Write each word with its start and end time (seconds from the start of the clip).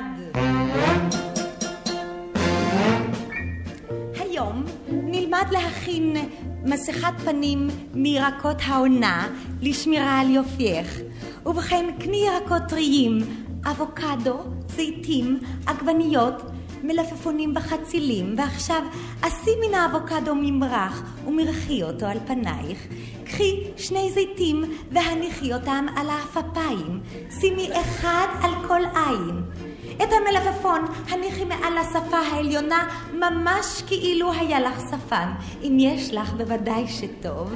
מיד. 0.00 1.14
היום 4.14 4.64
נלמד 4.88 5.44
להכין 5.50 6.16
מסכת 6.64 7.12
פנים 7.24 7.68
מירקות 7.94 8.56
העונה 8.66 9.28
לשמירה 9.62 10.20
על 10.20 10.30
יופייך. 10.30 11.00
ובכן, 11.46 11.86
קני 12.00 12.26
ירקות 12.26 12.62
טריים, 12.68 13.18
אבוקדו, 13.70 14.38
זיתים, 14.68 15.40
עגבניות, 15.66 16.42
מלפפונים 16.82 17.54
בחצילים, 17.54 18.34
ועכשיו 18.38 18.82
עשי 19.22 19.50
מן 19.66 19.74
האבוקדו 19.74 20.34
ממרח 20.34 21.02
ומרחי 21.26 21.82
אותו 21.82 22.06
על 22.06 22.18
פנייך. 22.26 22.86
קחי 23.24 23.64
שני 23.76 24.10
זיתים 24.14 24.64
והניחי 24.92 25.54
אותם 25.54 25.86
על 25.96 26.06
האפפיים. 26.10 27.00
שימי 27.40 27.68
אחד 27.80 28.26
על 28.42 28.50
כל 28.68 28.80
עין. 28.94 29.42
את 30.02 30.08
המלפפון 30.12 30.84
הניחי 31.08 31.44
מעל 31.44 31.78
השפה 31.78 32.16
העליונה 32.16 32.88
ממש 33.12 33.82
כאילו 33.86 34.32
היה 34.32 34.60
לך 34.60 34.80
שפם. 34.80 35.32
אם 35.62 35.76
יש 35.80 36.14
לך, 36.14 36.32
בוודאי 36.32 36.88
שטוב. 36.88 37.52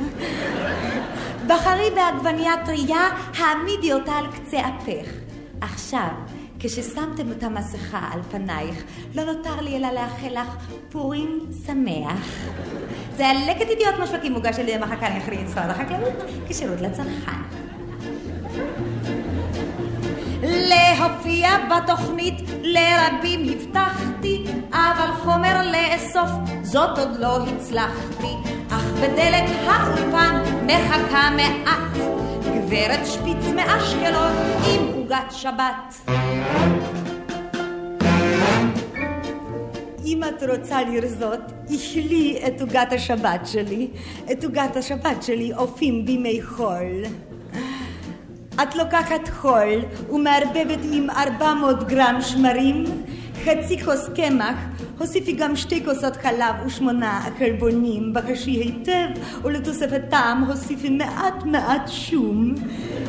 בחרי 1.47 1.91
בעגבנייה 1.95 2.53
טרייה, 2.65 3.09
העמידי 3.39 3.93
אותה 3.93 4.13
על 4.13 4.27
קצה 4.27 4.61
אפך. 4.61 5.11
עכשיו, 5.61 6.09
כששמתם 6.59 7.33
את 7.33 7.43
המסכה 7.43 8.09
על 8.13 8.23
פנייך, 8.31 8.83
לא 9.15 9.25
נותר 9.25 9.61
לי 9.61 9.77
אלא 9.77 9.91
לאחל 9.91 10.41
לך 10.41 10.57
פורים 10.91 11.41
שמח. 11.67 12.27
זה 13.17 13.27
הלקט 13.27 13.71
ידיעות 13.71 13.95
משווקים 14.03 14.33
מוגש 14.33 14.59
על 14.59 14.69
ידי 14.69 14.79
מחלקה 14.79 15.09
למחקרים 15.09 15.45
משרד 15.45 15.71
החקלאות 15.71 16.15
כשירות 16.49 16.81
לצרכן. 16.81 17.43
להופיע 20.43 21.51
בתוכנית 21.69 22.35
לרבים 22.63 23.47
הבטחתי, 23.49 24.45
אבל 24.71 25.13
חומר 25.23 25.71
לאסוף 25.73 26.31
זאת 26.63 26.99
עוד 26.99 27.17
לא 27.19 27.39
הצלחתי. 27.47 28.35
אך 28.71 28.85
בדלת 28.85 29.51
האולפן 29.67 30.43
מחכה 30.67 31.31
מעט 31.37 31.97
גברת 32.57 33.07
שפיץ 33.07 33.47
מאשקלון 33.55 34.33
עם 34.67 34.95
עוגת 34.95 35.31
שבת. 35.31 36.11
אם 40.05 40.21
את 40.25 40.43
רוצה 40.51 40.83
לרזות, 40.83 41.41
אכלי 41.75 42.43
את 42.47 42.61
עוגת 42.61 42.93
השבת 42.93 43.41
שלי. 43.47 43.89
את 44.33 44.45
עוגת 44.45 44.77
השבת 44.77 45.23
שלי 45.23 45.53
אופים 45.55 46.05
בימי 46.05 46.43
חול. 46.43 47.03
את 48.55 48.75
לוקחת 48.77 49.29
חול 49.29 49.83
ומערבבת 50.11 50.79
עם 50.93 51.11
400 51.11 51.89
גרם 51.89 52.19
שמרים, 52.21 52.85
חצי 53.45 53.85
כוס 53.85 54.09
קמח, 54.17 54.57
הוסיפי 54.99 55.33
גם 55.33 55.57
שתי 55.57 55.85
כוסות 55.85 56.17
חלב 56.17 56.55
ושמונה 56.67 57.21
חלבונים, 57.39 58.13
בחשי 58.15 58.51
היטב, 58.51 59.21
ולתוספת 59.45 60.03
טעם 60.11 60.45
הוסיפי 60.45 60.89
מעט 60.89 61.45
מעט 61.45 61.89
שום. 61.89 62.55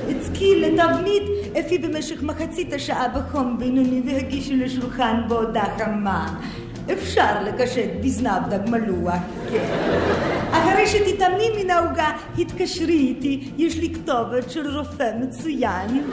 הצקי 0.09 0.61
לתבנית, 0.61 1.23
אפי 1.59 1.77
במשך 1.77 2.23
מחצית 2.23 2.73
השעה 2.73 3.07
בחום 3.07 3.57
בינוני 3.59 4.01
והגישי 4.05 4.55
לשולחן 4.55 5.21
בעודה 5.27 5.63
חמה. 5.77 6.39
אפשר 6.91 7.43
לקשט 7.43 7.89
בזנב 8.03 8.49
דג 8.49 8.69
מלוח, 8.69 9.13
כן. 9.51 9.65
אחרי 10.51 10.87
שתתאמני 10.87 11.63
מן 11.63 11.69
העוגה, 11.69 12.11
התקשרי 12.37 12.97
איתי, 12.97 13.51
יש 13.57 13.77
לי 13.77 13.93
כתובת 13.93 14.51
של 14.51 14.77
רופא 14.77 15.11
מצוין. 15.19 16.03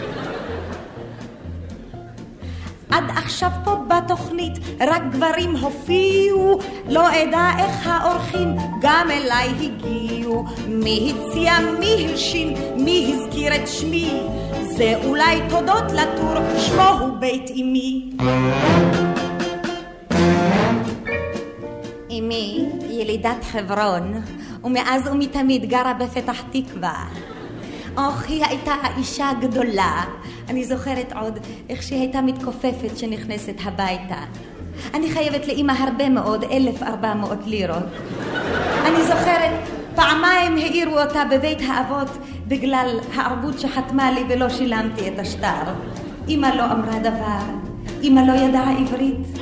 עד 2.91 3.05
עכשיו 3.17 3.51
פה 3.65 3.77
בתוכנית 3.89 4.53
רק 4.81 5.03
גברים 5.11 5.57
הופיעו, 5.57 6.59
לא 6.89 7.09
אדע 7.09 7.49
איך 7.59 7.87
האורחים 7.87 8.57
גם 8.81 9.09
אליי 9.11 9.49
הגיעו. 9.61 10.45
מי 10.69 11.13
הציע, 11.13 11.53
מי 11.79 12.07
הלשין, 12.09 12.55
מי 12.77 13.15
הזכיר 13.15 13.55
את 13.55 13.69
שמי, 13.69 14.21
זה 14.77 14.95
אולי 15.05 15.41
תודות 15.49 15.93
לטור, 15.93 16.35
שמו 16.59 16.89
הוא 16.89 17.17
בית 17.19 17.51
אמי. 17.51 18.11
אמי 22.31 22.69
ילידת 22.91 23.45
חברון, 23.53 24.23
ומאז 24.65 25.07
ומתמיד 25.07 25.69
גרה 25.69 25.95
בפתח 25.95 26.43
תקווה. 26.53 27.05
אוח, 27.97 28.25
היא 28.29 28.45
הייתה 28.45 28.73
האישה 28.83 29.31
הגדולה. 29.31 30.05
אני 30.49 30.65
זוכרת 30.65 31.13
עוד 31.21 31.39
איך 31.69 31.83
שהיא 31.83 32.01
הייתה 32.01 32.21
מתכופפת 32.21 32.93
כשנכנסת 32.95 33.55
הביתה. 33.65 34.19
אני 34.95 35.11
חייבת 35.11 35.47
לאימא 35.47 35.73
הרבה 35.73 36.09
מאוד, 36.09 36.45
1,400 36.45 37.39
לירות. 37.47 37.83
אני 38.87 39.03
זוכרת, 39.03 39.51
פעמיים 39.95 40.57
העירו 40.57 41.01
אותה 41.01 41.23
בבית 41.31 41.59
האבות 41.69 42.11
בגלל 42.49 43.01
הערבות 43.15 43.59
שחתמה 43.59 44.11
לי 44.13 44.21
ולא 44.29 44.49
שילמתי 44.49 45.09
את 45.09 45.19
השטר. 45.19 45.73
אימא 46.29 46.47
לא 46.47 46.65
אמרה 46.65 46.99
דבר, 46.99 47.55
אימא 48.03 48.21
לא 48.21 48.33
ידעה 48.33 48.79
עברית. 48.79 49.39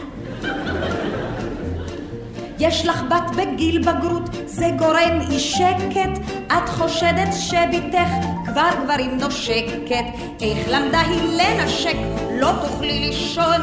יש 2.61 2.87
לך 2.87 3.03
בת 3.03 3.37
בגיל 3.37 3.83
בגרות, 3.83 4.31
זה 4.47 4.67
גורם 4.79 5.21
אי 5.31 5.39
שקט, 5.39 6.21
את 6.47 6.69
חושדת 6.69 7.29
שביתך 7.33 8.09
כבר 8.47 8.69
גברים 8.85 9.19
נושקת, 9.19 10.05
איך 10.41 10.59
למדה 10.69 11.01
היא 11.01 11.21
לנשק, 11.23 11.97
לא 12.41 12.51
תוכלי 12.63 13.01
לישון, 13.01 13.61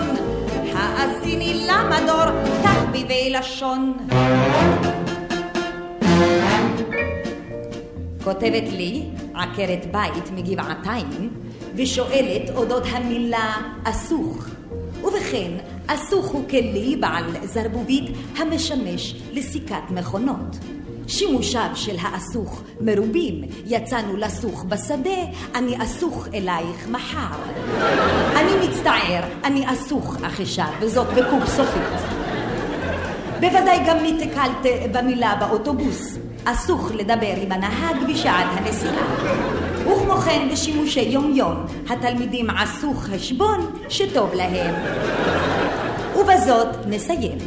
האזיני 0.74 1.68
למדור, 1.68 2.26
תחביבי 2.64 3.30
לשון. 3.30 4.08
כותבת 8.24 8.70
לי 8.72 9.04
עקרת 9.34 9.92
בית 9.92 10.32
מגבעתיים, 10.36 11.30
ושואלת 11.76 12.50
אודות 12.56 12.84
המילה 12.92 13.56
אסוך. 13.84 14.46
ובכן, 15.04 15.52
הוא 16.36 16.50
כלי 16.50 16.96
בעל 17.00 17.24
זרבובית 17.44 18.18
המשמש 18.38 19.16
לסיכת 19.34 19.84
מכונות. 19.90 20.58
שימושיו 21.08 21.70
של 21.76 21.96
האסוך 22.02 22.62
מרובים, 22.82 23.42
יצאנו 23.66 24.18
לסוך 24.18 24.64
בשדה, 24.64 25.20
אני 25.56 25.84
אסוך 25.84 26.28
אלייך 26.34 26.88
מחר. 26.92 27.38
אני 28.36 28.68
מצטער, 28.68 29.24
אני 29.44 29.74
אסוך 29.74 30.18
עכשיו, 30.24 30.70
וזאת 30.82 31.08
בקוף 31.08 31.46
סופית. 31.46 32.00
בוודאי 33.40 33.80
גם 33.88 33.98
נתקלת 34.04 34.92
במילה 34.92 35.36
באוטובוס, 35.40 36.18
אסוך 36.46 36.92
לדבר 36.96 37.34
עם 37.42 37.52
הנהג 37.52 37.96
בשעת 38.10 38.48
הנסיעה. 38.52 39.06
וכמו 39.82 40.14
כן 40.14 40.48
בשימושי 40.52 41.02
יומיום, 41.02 41.56
התלמידים 41.90 42.50
עשו 42.50 42.94
חשבון 42.94 43.72
שטוב 43.90 44.34
להם. 44.34 44.76
ובזאת 46.16 46.68
נסיים. 46.88 47.38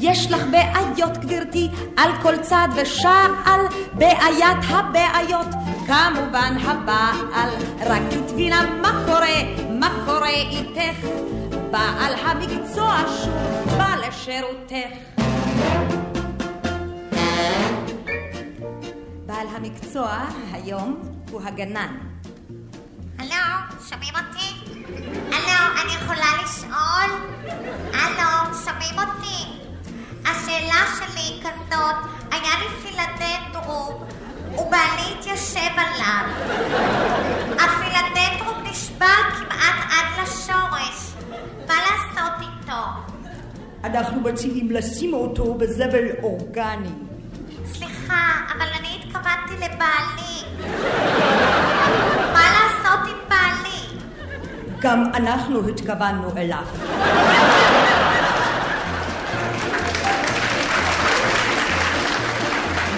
יש 0.00 0.32
לך 0.32 0.46
בעיות 0.50 1.18
גברתי 1.18 1.68
על 1.96 2.10
כל 2.22 2.36
צד 2.38 2.68
ושעל 2.76 3.60
בעיית 3.94 4.58
הבעיות 4.68 5.46
כמובן 5.86 6.56
הבעל 6.60 7.50
רק 7.86 8.02
תבינה 8.28 8.80
מה 8.82 9.02
קורה 9.06 9.42
מה 9.70 10.02
קורה 10.06 10.28
איתך 10.28 11.06
בעל 11.70 12.14
המקצוע 12.14 12.96
שוב 13.22 13.78
בא 13.78 13.94
לשירותך 14.08 15.16
בעל 19.26 19.46
המקצוע 19.56 20.18
היום 20.52 21.00
הוא 21.30 21.40
הגנן. 21.44 22.05
הלו, 23.32 23.76
שומעים 23.88 24.14
אותי? 24.14 24.74
הלו, 25.32 25.82
אני 25.82 25.92
יכולה 25.92 26.26
לשאול? 26.44 27.10
הלו, 27.92 28.54
שומעים 28.64 28.98
אותי? 28.98 29.44
השאלה 30.24 30.84
שלי 30.98 31.20
היא 31.20 31.42
כזאת, 31.42 31.94
היה 32.30 32.50
לי 32.58 32.66
פילדנדרום, 32.82 34.04
ובעלי 34.52 35.14
התיישב 35.18 35.72
עליו. 35.76 36.24
הפילדנדרום 37.58 38.64
נשבר 38.70 39.30
כמעט 39.36 39.90
עד 39.90 40.22
לשורש. 40.22 41.12
מה 41.68 41.74
לעשות 41.74 42.32
איתו? 42.40 42.82
אנחנו 43.84 44.20
מציעים 44.20 44.70
לשים 44.70 45.14
אותו 45.14 45.54
בזבל 45.54 46.04
אורגני. 46.22 46.92
סליחה, 47.66 48.30
אבל 48.56 48.66
אני 48.78 49.00
התכוונתי 49.04 49.54
לבעלי. 49.54 50.25
גם 54.86 55.04
אנחנו 55.14 55.68
התכוונו 55.68 56.30
אליו. 56.36 56.64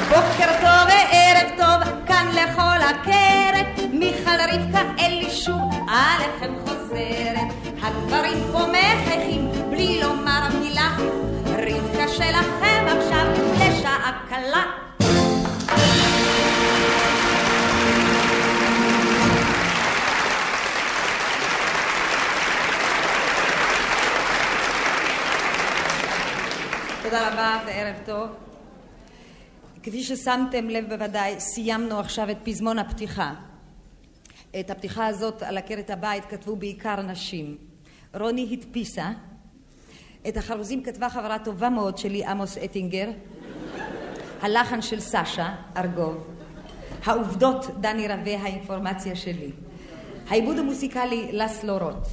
בוקר 0.08 0.50
טוב 0.61 0.88
וערב 0.88 1.50
טוב, 1.56 2.06
כאן 2.06 2.26
לכל 2.32 2.79
הכרת, 2.90 3.90
מיכל 3.93 4.31
רבקה 4.52 4.81
אלי 4.99 5.31
שוב, 5.31 5.75
עליכם 5.88 6.55
חוזרת. 6.64 7.73
הגברים 7.82 8.38
פה 8.52 8.58
מחייכים, 8.58 9.50
בלי 9.70 10.00
לומר 10.02 10.49
מילה, 10.61 10.96
רבקה 11.46 12.08
שלכם 12.08 12.87
עכשיו 12.99 13.26
לשעה 13.56 14.12
קלה. 14.29 14.88
תודה 27.18 27.32
רבה 27.32 27.60
וערב 27.66 27.96
טוב. 28.06 28.28
כפי 29.82 30.02
ששמתם 30.02 30.68
לב 30.68 30.88
בוודאי, 30.88 31.40
סיימנו 31.40 31.98
עכשיו 31.98 32.30
את 32.30 32.36
פזמון 32.44 32.78
הפתיחה. 32.78 33.34
את 34.60 34.70
הפתיחה 34.70 35.06
הזאת 35.06 35.42
על 35.42 35.58
עקרת 35.58 35.90
הבית 35.90 36.24
כתבו 36.24 36.56
בעיקר 36.56 37.02
נשים. 37.02 37.56
רוני 38.14 38.48
הדפיסה, 38.52 39.10
את 40.28 40.36
החרוזים 40.36 40.82
כתבה 40.82 41.08
חברה 41.08 41.38
טובה 41.38 41.68
מאוד 41.68 41.98
שלי, 41.98 42.24
עמוס 42.24 42.58
אטינגר, 42.58 43.10
הלחן 44.42 44.82
של 44.82 45.00
סשה 45.00 45.54
ארגוב, 45.76 46.26
העובדות 47.04 47.66
דני 47.80 48.08
רווה, 48.08 48.42
האינפורמציה 48.42 49.16
שלי, 49.16 49.50
העיבוד 50.28 50.58
המוסיקלי 50.58 51.30
לסלו 51.32 51.78
רוט. 51.78 52.08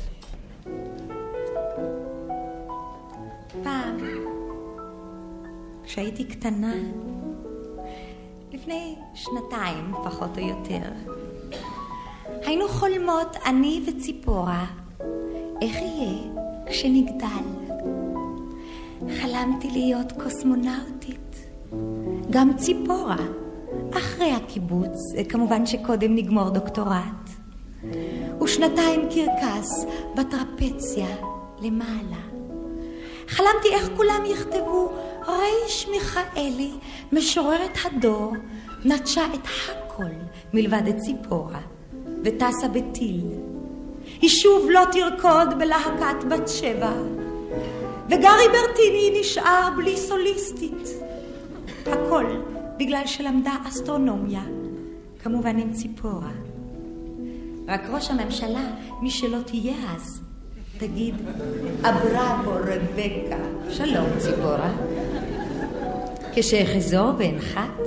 פעם, 3.64 3.98
כשהייתי 5.86 6.24
קטנה, 6.24 6.74
לפני 8.54 8.96
שנתיים 9.14 9.92
פחות 10.04 10.38
או 10.38 10.44
יותר, 10.44 10.90
היינו 12.42 12.68
חולמות, 12.68 13.38
אני 13.46 13.82
וציפורה, 13.88 14.66
איך 15.62 15.76
יהיה 15.76 16.20
כשנגדל. 16.66 17.66
חלמתי 19.22 19.72
להיות 19.72 20.12
קוסמונאוטית, 20.12 21.50
גם 22.30 22.58
ציפורה, 22.58 23.26
אחרי 23.98 24.32
הקיבוץ, 24.32 24.98
כמובן 25.30 25.66
שקודם 25.66 26.16
נגמור 26.16 26.50
דוקטורט. 26.50 27.30
ושנתיים 28.44 29.02
קרקס 29.10 29.86
בטרפציה 30.16 31.08
למעלה. 31.62 32.36
חלמתי 33.28 33.68
איך 33.74 33.90
כולם 33.96 34.24
יכתבו 34.26 34.92
ריש 35.28 35.88
מיכאלי, 35.92 36.72
משוררת 37.12 37.78
הדור, 37.86 38.34
נטשה 38.86 39.26
את 39.34 39.40
הכל 39.46 40.12
מלבד 40.54 40.88
את 40.90 40.98
ציפורה, 40.98 41.62
וטסה 42.24 42.68
בטיל. 42.68 43.22
היא 44.22 44.30
שוב 44.30 44.70
לא 44.70 44.82
תרקוד 44.92 45.60
בלהקת 45.60 46.24
בת 46.30 46.50
שבע, 46.50 46.94
וגרי 48.06 48.48
ברטיני 48.52 49.20
נשאר 49.20 49.70
בלי 49.78 49.98
סוליסטית. 49.98 50.88
הכל 51.86 52.26
בגלל 52.78 53.02
שלמדה 53.06 53.54
אסטרונומיה, 53.68 54.44
כמובן 55.20 55.60
עם 55.60 55.74
ציפורה. 55.74 56.32
רק 57.68 57.82
ראש 57.90 58.12
הממשלה, 58.12 58.72
מי 59.02 59.10
שלא 59.10 59.38
תהיה 59.46 59.76
אז, 59.96 60.22
תגיד, 60.78 61.16
אבראבו 61.82 62.52
רבקה, 62.52 63.38
שלום 63.70 64.06
ציפורה. 64.18 64.72
כשאחזור 66.34 67.12
ואנחת, 67.18 67.82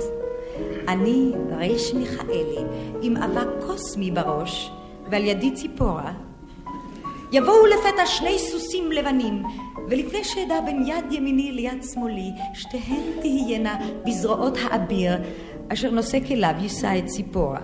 אני 0.87 1.31
ריש 1.57 1.93
מיכאלי 1.93 2.63
עם 3.01 3.17
אבק 3.17 3.47
קוסמי 3.67 4.11
בראש 4.11 4.71
ועל 5.11 5.25
ידי 5.25 5.51
ציפורה. 5.51 6.11
יבואו 7.31 7.65
לפתע 7.65 8.05
שני 8.05 8.39
סוסים 8.39 8.91
לבנים, 8.91 9.43
ולפני 9.89 10.23
שאדע 10.23 10.61
בין 10.65 10.83
יד 10.87 11.11
ימיני 11.11 11.51
ליד 11.51 11.83
שמאלי, 11.93 12.31
שתיהן 12.53 13.03
תהיינה 13.19 13.75
בזרועות 14.05 14.57
האביר, 14.63 15.13
אשר 15.73 15.91
נושא 15.91 16.17
כליו 16.27 16.53
יישא 16.59 16.97
את 16.97 17.05
ציפורה. 17.05 17.61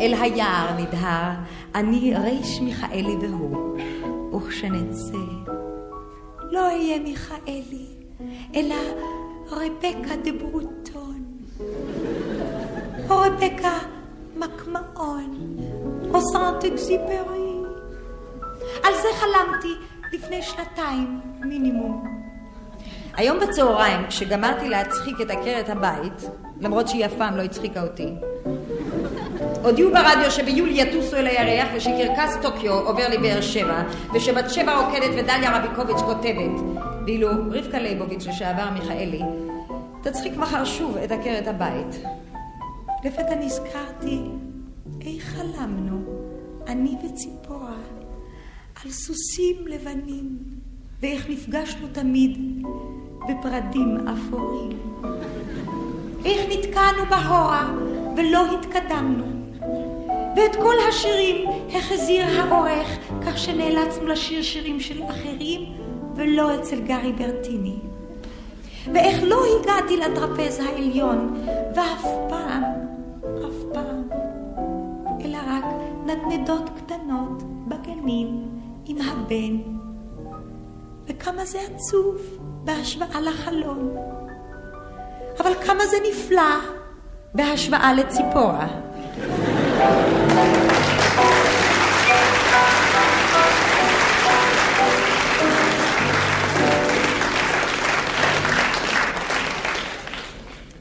אל 0.00 0.14
היער 0.20 0.76
נדהר, 0.78 1.30
אני 1.74 2.14
ריש 2.16 2.60
מיכאלי 2.60 3.16
והוא, 3.20 3.78
וכשנצא, 4.36 5.18
לא 6.50 6.66
אהיה 6.66 6.98
מיכאלי, 6.98 7.86
אלא 8.54 8.74
רבקה 9.50 10.16
דה 10.24 10.32
ברוטון, 10.32 11.24
או 13.10 13.16
רבקה 13.18 13.78
מקמאון, 14.36 15.56
או 16.14 16.20
סנט 16.20 16.64
אקזיפרי. 16.64 17.50
על 18.82 18.92
זה 19.02 19.08
חלמתי 19.14 19.74
לפני 20.12 20.42
שנתיים 20.42 21.20
מינימום. 21.40 22.20
היום 23.14 23.38
בצהריים, 23.40 24.06
כשגמרתי 24.06 24.68
להצחיק 24.68 25.20
את 25.20 25.30
עקרת 25.30 25.68
הבית, 25.68 26.30
למרות 26.60 26.88
שהיא 26.88 27.06
אף 27.06 27.14
פעם 27.18 27.36
לא 27.36 27.42
הצחיקה 27.42 27.82
אותי, 27.82 28.14
הודיעו 29.62 29.90
ברדיו 29.90 30.30
שביולי 30.30 30.80
יטוסו 30.80 31.16
אל 31.16 31.26
הירח 31.26 31.68
ושקרקס 31.76 32.36
טוקיו 32.42 32.72
עובר 32.72 33.08
לבאר 33.08 33.40
שבע 33.40 33.82
ושבת 34.14 34.50
שבע 34.50 34.74
רוקדת 34.74 35.10
ודליה 35.18 35.58
רביקוביץ' 35.58 36.00
כותבת 36.00 36.80
ואילו 37.06 37.28
רבקה 37.50 37.78
ליבוביץ' 37.78 38.26
לשעבר 38.26 38.70
מיכאלי 38.70 39.22
תצחיק 40.02 40.36
מחר 40.36 40.64
שוב 40.64 40.96
את 40.96 41.12
עקרת 41.12 41.46
הבית. 41.48 42.02
לפתע 43.04 43.34
נזכרתי 43.34 44.20
איך 45.00 45.24
חלמנו, 45.24 46.00
אני 46.66 46.96
וציפורה, 47.04 47.76
על 48.84 48.90
סוסים 48.90 49.66
לבנים 49.66 50.38
ואיך 51.00 51.30
נפגשנו 51.30 51.86
תמיד 51.92 52.62
בפרדים 53.28 54.08
אפורים. 54.08 54.78
איך 56.24 56.40
נתקענו 56.50 57.04
בהורה 57.10 57.70
ולא 58.20 58.46
התקדמנו. 58.54 59.24
ואת 60.36 60.56
כל 60.56 60.74
השירים 60.88 61.48
החזיר 61.74 62.24
העורך, 62.26 62.98
כך 63.26 63.38
שנאלצנו 63.38 64.06
לשיר 64.06 64.42
שירים 64.42 64.80
של 64.80 65.02
אחרים 65.02 65.60
ולא 66.16 66.54
אצל 66.54 66.80
גרי 66.80 67.12
ברטיני. 67.12 67.76
ואיך 68.92 69.22
לא 69.22 69.42
הגעתי 69.60 69.96
לטרפז 69.96 70.60
העליון, 70.60 71.44
ואף 71.74 72.04
פעם, 72.28 72.62
אף 73.22 73.72
פעם, 73.72 74.08
אלא 75.24 75.38
רק 75.48 75.64
נדנדות 76.06 76.70
קטנות 76.76 77.42
בגנים 77.68 78.48
עם 78.86 78.96
הבן. 79.00 79.56
וכמה 81.06 81.44
זה 81.44 81.58
עצוב 81.60 82.16
בהשוואה 82.64 83.20
לחלום. 83.20 83.96
אבל 85.40 85.54
כמה 85.54 85.86
זה 85.86 85.96
נפלא 86.10 86.79
בהשוואה 87.34 87.92
לציפורה. 87.92 88.68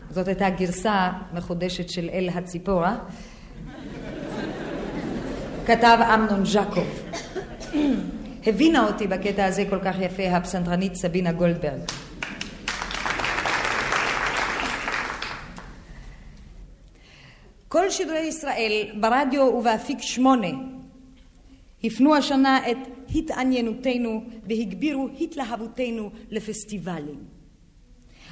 זאת 0.10 0.27
הייתה 0.27 0.50
גרסה 0.50 1.10
מחודשת 1.34 1.89
של 1.89 2.10
אל 2.13 2.29
הציפורה. 2.36 2.96
כתב 5.65 5.98
אמנון 6.13 6.46
ז'קוב. 6.46 7.01
הבינה 8.46 8.88
אותי 8.88 9.08
בקטע 9.08 9.46
הזה 9.46 9.63
כל 9.70 9.79
כך 9.84 9.96
יפה 10.00 10.24
הפסנתרנית 10.24 10.96
סבינה 10.96 11.32
גולדברג. 11.32 11.99
כל 17.69 17.89
שידורי 17.89 18.19
ישראל 18.19 18.88
ברדיו 18.99 19.41
ובאפיק 19.41 20.01
שמונה 20.01 20.47
הפנו 21.83 22.15
השנה 22.15 22.71
את 22.71 22.77
התעניינותנו 23.15 24.23
והגבירו 24.47 25.07
התלהבותנו 25.21 26.09
לפסטיבלים. 26.29 27.23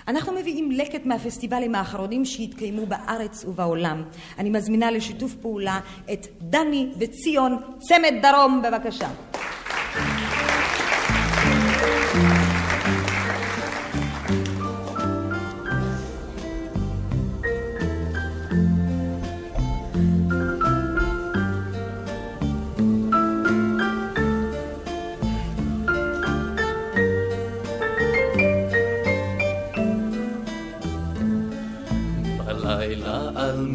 אנחנו 0.08 0.34
מביאים 0.34 0.72
לקט 0.72 1.06
מהפסטיבלים 1.06 1.76
האחרונים 1.76 2.26
שהתקיימו 2.26 2.86
בארץ 2.86 3.46
ובעולם. 3.46 4.04
אני 4.40 4.50
מזמינה 4.50 4.92
לשיתוף 4.92 5.36
פעולה 5.36 5.80
את 6.14 6.28
דני 6.42 6.92
וציון, 7.00 7.58
צמד 7.80 8.14
דרום, 8.22 8.62
בבקשה. 8.62 9.10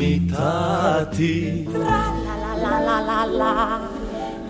מיטתי. 0.02 1.64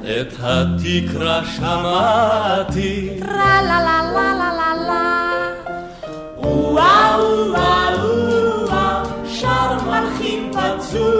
את 0.03 0.33
התקרה 0.41 1.41
שמעתי. 1.57 3.11
וואה 6.39 7.17
וואה 7.19 7.95
וואה 8.05 9.03
שר 9.27 9.77
מלחין 9.91 10.51
פצוע 10.53 11.12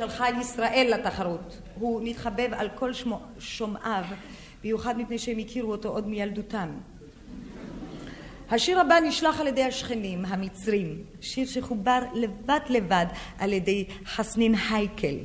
שמעתם 0.00 0.12
שלחה 0.12 0.40
ישראל 0.40 0.92
לתחרות. 0.94 1.58
הוא 1.74 2.00
נתחבב 2.04 2.48
על 2.52 2.68
כל 2.74 2.90
שומעיו, 3.38 4.04
במיוחד 4.62 4.98
מפני 4.98 5.18
שהם 5.18 5.38
הכירו 5.38 5.72
אותו 5.72 5.88
עוד 5.88 6.08
מילדותם. 6.08 6.68
השיר 8.50 8.80
הבא 8.80 9.00
נשלח 9.00 9.40
על 9.40 9.46
ידי 9.46 9.64
השכנים, 9.64 10.24
המצרים, 10.24 10.96
שיר 11.20 11.46
שחובר 11.46 11.98
לבד 12.14 12.60
לבד 12.68 13.06
על 13.38 13.52
ידי 13.52 13.84
חסנין 14.06 14.54
הייקל. 14.70 15.16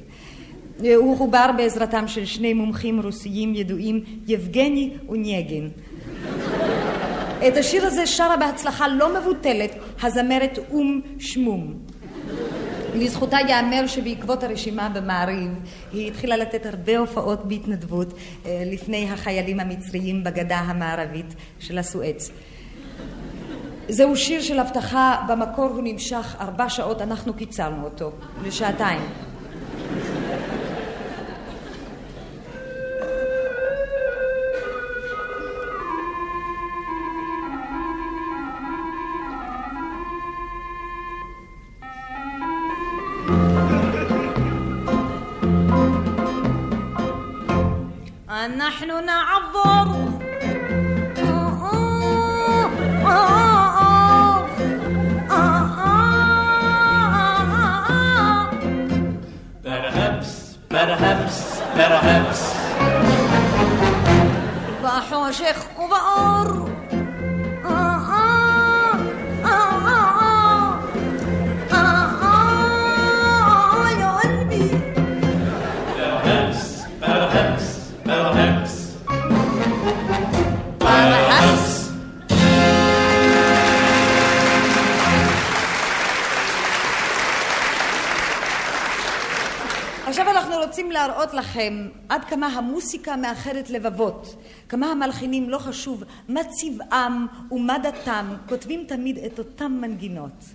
הוא 0.96 1.18
חובר 1.18 1.50
בעזרתם 1.58 2.08
של 2.08 2.26
שני 2.26 2.54
מומחים 2.54 3.02
רוסיים 3.02 3.56
ידועים, 3.56 4.04
יבגני 4.28 4.94
ונייגין. 5.10 5.70
את 7.48 7.58
השיר 7.58 7.86
הזה 7.86 8.08
שרה 8.08 8.38
בהצלחה 8.38 8.88
לא 8.88 9.20
מבוטלת 9.20 9.72
הזמרת 10.02 10.60
אום 10.72 11.02
שמום. 11.20 11.85
לזכותה 12.96 13.38
ייאמר 13.48 13.88
שבעקבות 13.88 14.44
הרשימה 14.44 14.90
במעריב 14.90 15.52
היא 15.94 16.08
התחילה 16.08 16.38
לתת 16.38 16.66
הרבה 16.66 16.98
הופעות 16.98 17.46
בהתנדבות 17.46 18.14
אה, 18.46 18.64
לפני 18.66 19.10
החיילים 19.12 19.60
המצריים 19.60 20.24
בגדה 20.24 20.58
המערבית 20.58 21.36
של 21.60 21.78
הסואץ. 21.78 22.32
זהו 23.90 24.18
שיר 24.18 24.42
של 24.42 24.60
הבטחה, 24.60 25.26
במקור 25.28 25.66
הוא 25.66 25.82
נמשך 25.84 26.36
ארבע 26.40 26.70
שעות, 26.70 27.02
אנחנו 27.02 27.34
קיצרנו 27.34 27.84
אותו 27.84 28.12
לשעתיים. 28.44 29.02
نحن 48.66 49.06
نعبر 49.06 49.88
Perhaps, 60.76 61.40
perhaps. 61.78 62.42
بحوشخ 64.84 65.58
وبقر 65.80 66.75
להראות 90.96 91.34
לכם 91.34 91.88
עד 92.10 92.26
כמה 92.26 92.48
המוסיקה 92.48 93.16
מאחדת 93.16 93.70
לבבות, 93.70 94.36
כמה 94.70 94.92
המלחינים, 94.92 95.50
לא 95.50 95.58
חשוב 95.58 96.04
מה 96.30 96.42
צבעם 96.44 97.28
ומה 97.52 97.78
דתם, 97.78 98.36
כותבים 98.50 98.86
תמיד 98.88 99.18
את 99.18 99.40
אותם 99.40 99.78
מנגינות. 99.82 100.46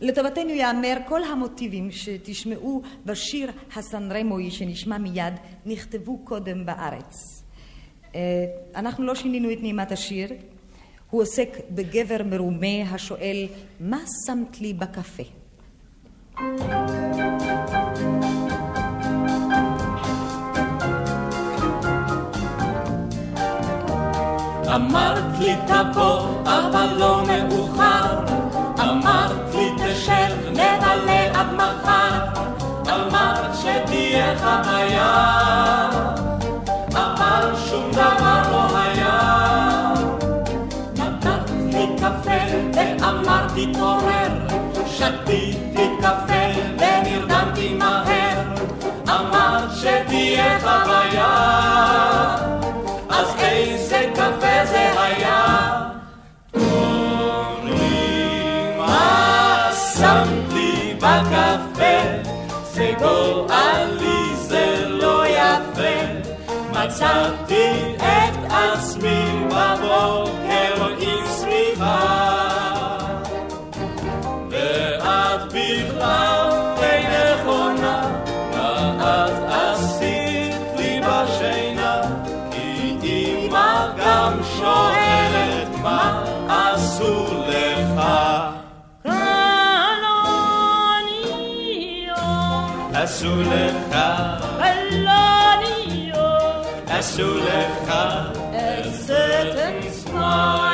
לטובתנו 0.00 0.50
ייאמר, 0.50 0.96
כל 1.08 1.24
המוטיבים 1.24 1.90
שתשמעו 1.90 2.82
בשיר 3.06 3.50
הסן 3.76 4.12
רמואי 4.12 4.50
שנשמע 4.50 4.98
מיד, 4.98 5.34
נכתבו 5.66 6.18
קודם 6.18 6.66
בארץ. 6.66 7.42
אה, 8.14 8.20
אנחנו 8.74 9.04
לא 9.04 9.14
שינינו 9.14 9.52
את 9.52 9.58
נעימת 9.60 9.92
השיר, 9.92 10.28
הוא 11.10 11.22
עוסק 11.22 11.48
בגבר 11.70 12.24
מרומה 12.24 12.82
השואל, 12.90 13.46
מה 13.80 14.00
שמת 14.26 14.60
לי 14.60 14.72
בקפה? 14.72 15.22
אמרת 24.76 25.38
לי 25.38 25.56
תבוא, 25.66 26.20
אבל 26.44 26.86
לא 26.96 27.22
מאוחר. 27.26 28.04
אמרת 28.80 29.54
לי 29.54 29.70
תשב, 29.78 30.50
נבלה 30.50 31.40
עד 31.40 31.46
מחר. 31.52 32.18
אמרת 32.88 33.54
שתהיה 33.54 34.38
חוויה, 34.38 35.90
אבל 36.94 37.52
שום 37.68 37.90
דבר 37.92 38.42
לא 38.50 38.78
היה. 38.78 39.92
נתת 40.96 41.50
לי 41.50 41.86
קפה 41.96 42.56
ואמרת 42.74 43.52
תתעורר, 43.54 44.32
שתיתי 44.86 45.88
קפה 46.00 46.44
ונרדמתי 46.78 47.74
מהר. 47.74 48.42
אמרת 49.08 49.70
שתהיה 49.76 50.60
חוויה. 50.60 52.35
מצאתי 66.96 67.96
את 67.96 68.52
עצמי 68.52 69.44
בבוקר 69.44 70.86
עם 71.00 71.26
סביבה, 71.26 71.98
ואת 74.50 75.40
בכלל 75.46 76.50
אינך 76.82 77.46
עונה, 77.46 78.22
מה 78.52 78.96
את 78.98 79.52
עשית 79.52 80.56
לי 80.76 81.00
בשינה? 81.00 82.02
גם 83.98 84.38
שואלת 84.58 85.68
מה 85.82 86.24
עשו 86.48 87.26
לך. 87.48 88.00
עשו 92.94 93.42
לך, 93.42 93.96
לך, 97.24 97.88
a 98.52 98.84
certain 99.06 99.82
smile. 99.92 100.66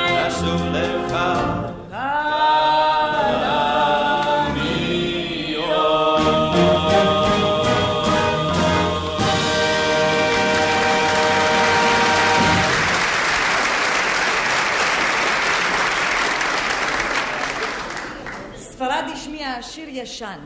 השמיע 19.23 19.63
שיר 19.63 19.89
ישן 19.89 20.39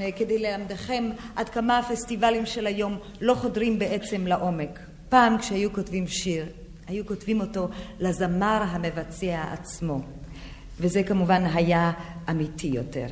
אה, 0.00 0.12
כדי 0.12 0.38
ללמדכם 0.38 1.10
עד 1.36 1.48
כמה 1.48 1.78
הפסטיבלים 1.78 2.46
של 2.46 2.66
היום 2.66 2.98
לא 3.20 3.34
חודרים 3.34 3.78
בעצם 3.78 4.26
לעומק. 4.26 4.78
פעם 5.08 5.38
כשהיו 5.38 5.72
כותבים 5.72 6.06
שיר, 6.08 6.46
היו 6.86 7.06
כותבים 7.06 7.40
אותו 7.40 7.68
לזמר 8.00 8.62
המבצע 8.68 9.42
עצמו. 9.52 10.00
וזה 10.80 11.02
כמובן 11.02 11.44
היה 11.54 11.92
אמיתי 12.30 12.66
יותר, 12.66 13.06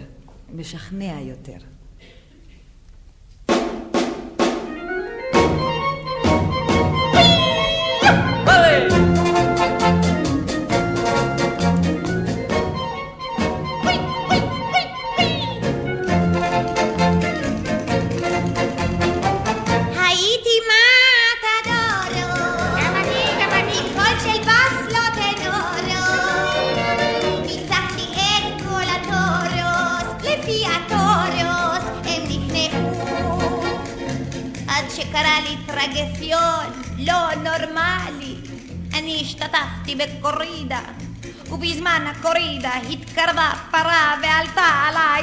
משכנע 0.54 1.20
יותר. 1.20 1.58
הייתי 8.46 8.95
مليون 36.26 36.73
لون 36.99 37.45
نورمالي 37.45 38.37
أني 38.99 39.23
اشتطفت 39.23 39.87
بالكوريدا 39.87 40.80
وفي 41.50 41.75
زمان 41.75 42.06
الكوريدا 42.06 42.71
يتكرضى 42.90 43.49
برا 43.73 44.16
بالطالع 44.23 45.21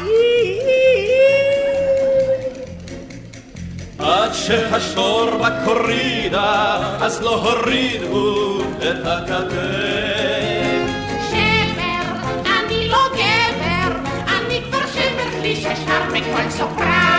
עד 4.00 4.34
שהשור 4.34 5.30
בקורידה, 5.38 6.80
אז 7.02 7.22
לא 7.22 7.36
הורידו 7.36 8.62
את 8.78 9.06
הכתף. 9.06 9.54
שבר, 11.30 12.30
אני 12.46 12.88
לא 12.88 13.04
גבר, 13.14 14.10
אני 14.28 14.62
כבר 14.70 14.86
שבר 14.94 15.42
לי 15.42 15.56
ששר 15.56 16.04
בקול 16.14 16.50
סופרן. 16.50 17.13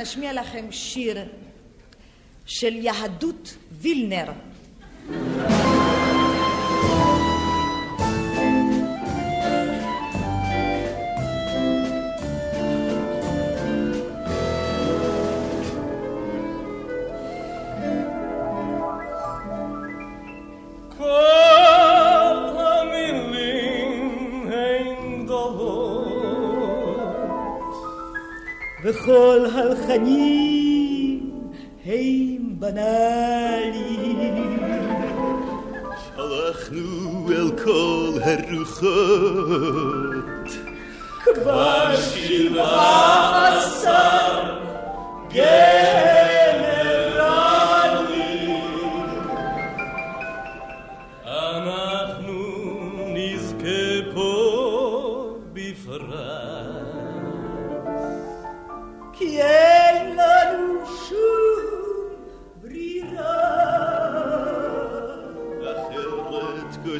נשמיע 0.00 0.32
לכם 0.32 0.72
שיר 0.72 1.18
של 2.46 2.74
יהדות 2.74 3.56
וילנר. 3.72 4.32
Rani. 29.90 30.29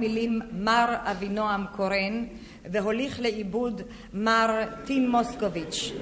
מילים 0.00 0.40
מר 0.52 0.94
אבינועם 1.04 1.64
קורן 1.76 2.24
והוליך 2.64 3.20
לעיבוד 3.20 3.82
מר 4.14 4.50
טים 4.84 5.10
מוסקוביץ'. 5.10 5.92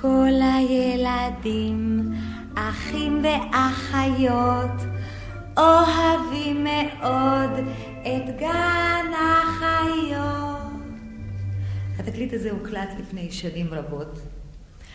כל 0.00 0.32
הילדים, 0.42 2.02
אחים 2.54 3.22
ואחיות, 3.22 4.89
התקליט 12.20 12.40
הזה 12.40 12.50
הוקלט 12.50 12.88
לפני 13.00 13.30
שנים 13.30 13.74
רבות. 13.74 14.18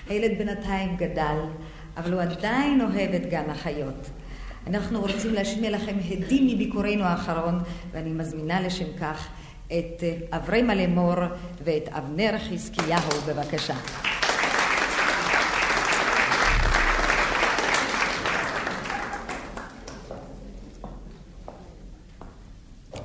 הילד 0.10 0.38
בינתיים 0.38 0.96
גדל, 0.98 1.38
אבל 1.98 2.14
הוא 2.14 2.22
עדיין 2.22 2.82
אוהב 2.82 3.14
את 3.14 3.30
גן 3.30 3.50
החיות. 3.50 4.10
אנחנו 4.68 5.02
רוצים 5.02 5.34
להשמיע 5.34 5.72
לכם 5.72 5.96
הדים 6.10 6.48
מביקורנו 6.48 7.04
האחרון, 7.04 7.60
ואני 7.92 8.12
מזמינה 8.12 8.62
לשם 8.62 8.86
כך 9.00 9.28
את 9.68 10.04
אה, 10.04 10.38
אברהם 10.38 10.70
אלמור 10.70 11.16
ואת 11.64 11.90
אבנר 11.90 12.38
חזקיהו, 12.38 13.22
בבקשה. 13.28 13.76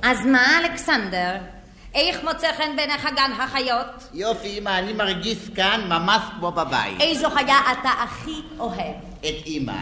אז 0.02 0.26
מה, 0.26 0.58
אלכסנדר? 0.60 1.59
איך 1.94 2.24
מוצא 2.24 2.52
חן 2.56 2.76
בעיניך 2.76 3.08
גן 3.16 3.32
החיות? 3.38 3.86
יופי, 4.14 4.58
אמא, 4.58 4.78
אני 4.78 4.92
מרגיש 4.92 5.38
כאן 5.56 5.80
ממש 5.88 6.22
כמו 6.38 6.52
בבית. 6.52 7.00
איזו 7.00 7.30
חיה 7.30 7.58
אתה 7.72 7.90
הכי 8.02 8.42
אוהב? 8.58 8.94
את 9.20 9.46
אמא. 9.46 9.72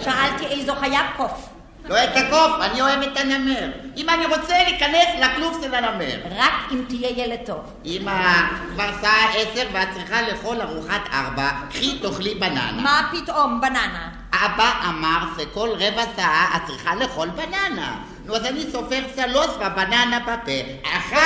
שאלתי 0.00 0.46
איזו 0.46 0.74
חיה 0.74 1.00
קוף. 1.16 1.48
לא 1.88 2.04
את 2.04 2.16
הקוף, 2.16 2.60
אני 2.60 2.80
אוהב 2.80 3.02
את 3.02 3.16
הנמר. 3.16 3.70
אמא, 3.96 4.12
אני 4.12 4.26
רוצה 4.26 4.62
להיכנס 4.62 5.06
לכלוב 5.20 5.58
של 5.62 5.74
הנמר. 5.74 6.16
רק 6.36 6.52
אם 6.72 6.84
תהיה 6.88 7.10
ילד 7.24 7.38
טוב. 7.46 7.60
אמא, 7.84 8.42
כבר 8.74 8.90
שעה 9.00 9.30
עשר 9.34 9.66
ואת 9.72 9.88
צריכה 9.94 10.22
לאכול 10.22 10.60
ארוחת 10.60 11.00
ארבע, 11.12 11.50
קחי 11.70 11.98
תאכלי 11.98 12.34
בננה. 12.34 12.82
מה 12.82 13.10
פתאום, 13.12 13.60
בננה? 13.60 14.08
אבא 14.32 14.72
אמר 14.88 15.18
שכל 15.38 15.68
רבע 15.78 16.02
שעה 16.16 16.56
את 16.56 16.62
צריכה 16.66 16.94
לאכול 16.94 17.28
בננה. 17.28 17.96
נו, 18.26 18.36
אז 18.36 18.46
אני 18.46 18.64
סופר 18.72 19.00
שלוש 19.16 19.46
ובננה 19.46 20.20
בפה. 20.20 20.52
אחת, 20.82 21.18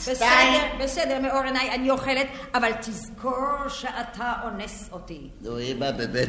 שתיים... 0.00 0.60
בסדר, 0.78 0.84
בסדר, 0.84 1.18
מאור 1.18 1.42
עיניי 1.44 1.70
אני 1.74 1.90
אוכלת, 1.90 2.26
אבל 2.54 2.72
תזכור 2.80 3.68
שאתה 3.68 4.32
אונס 4.44 4.88
אותי. 4.92 5.30
נו, 5.40 5.60
אמא, 5.60 5.90
באמת... 5.90 6.28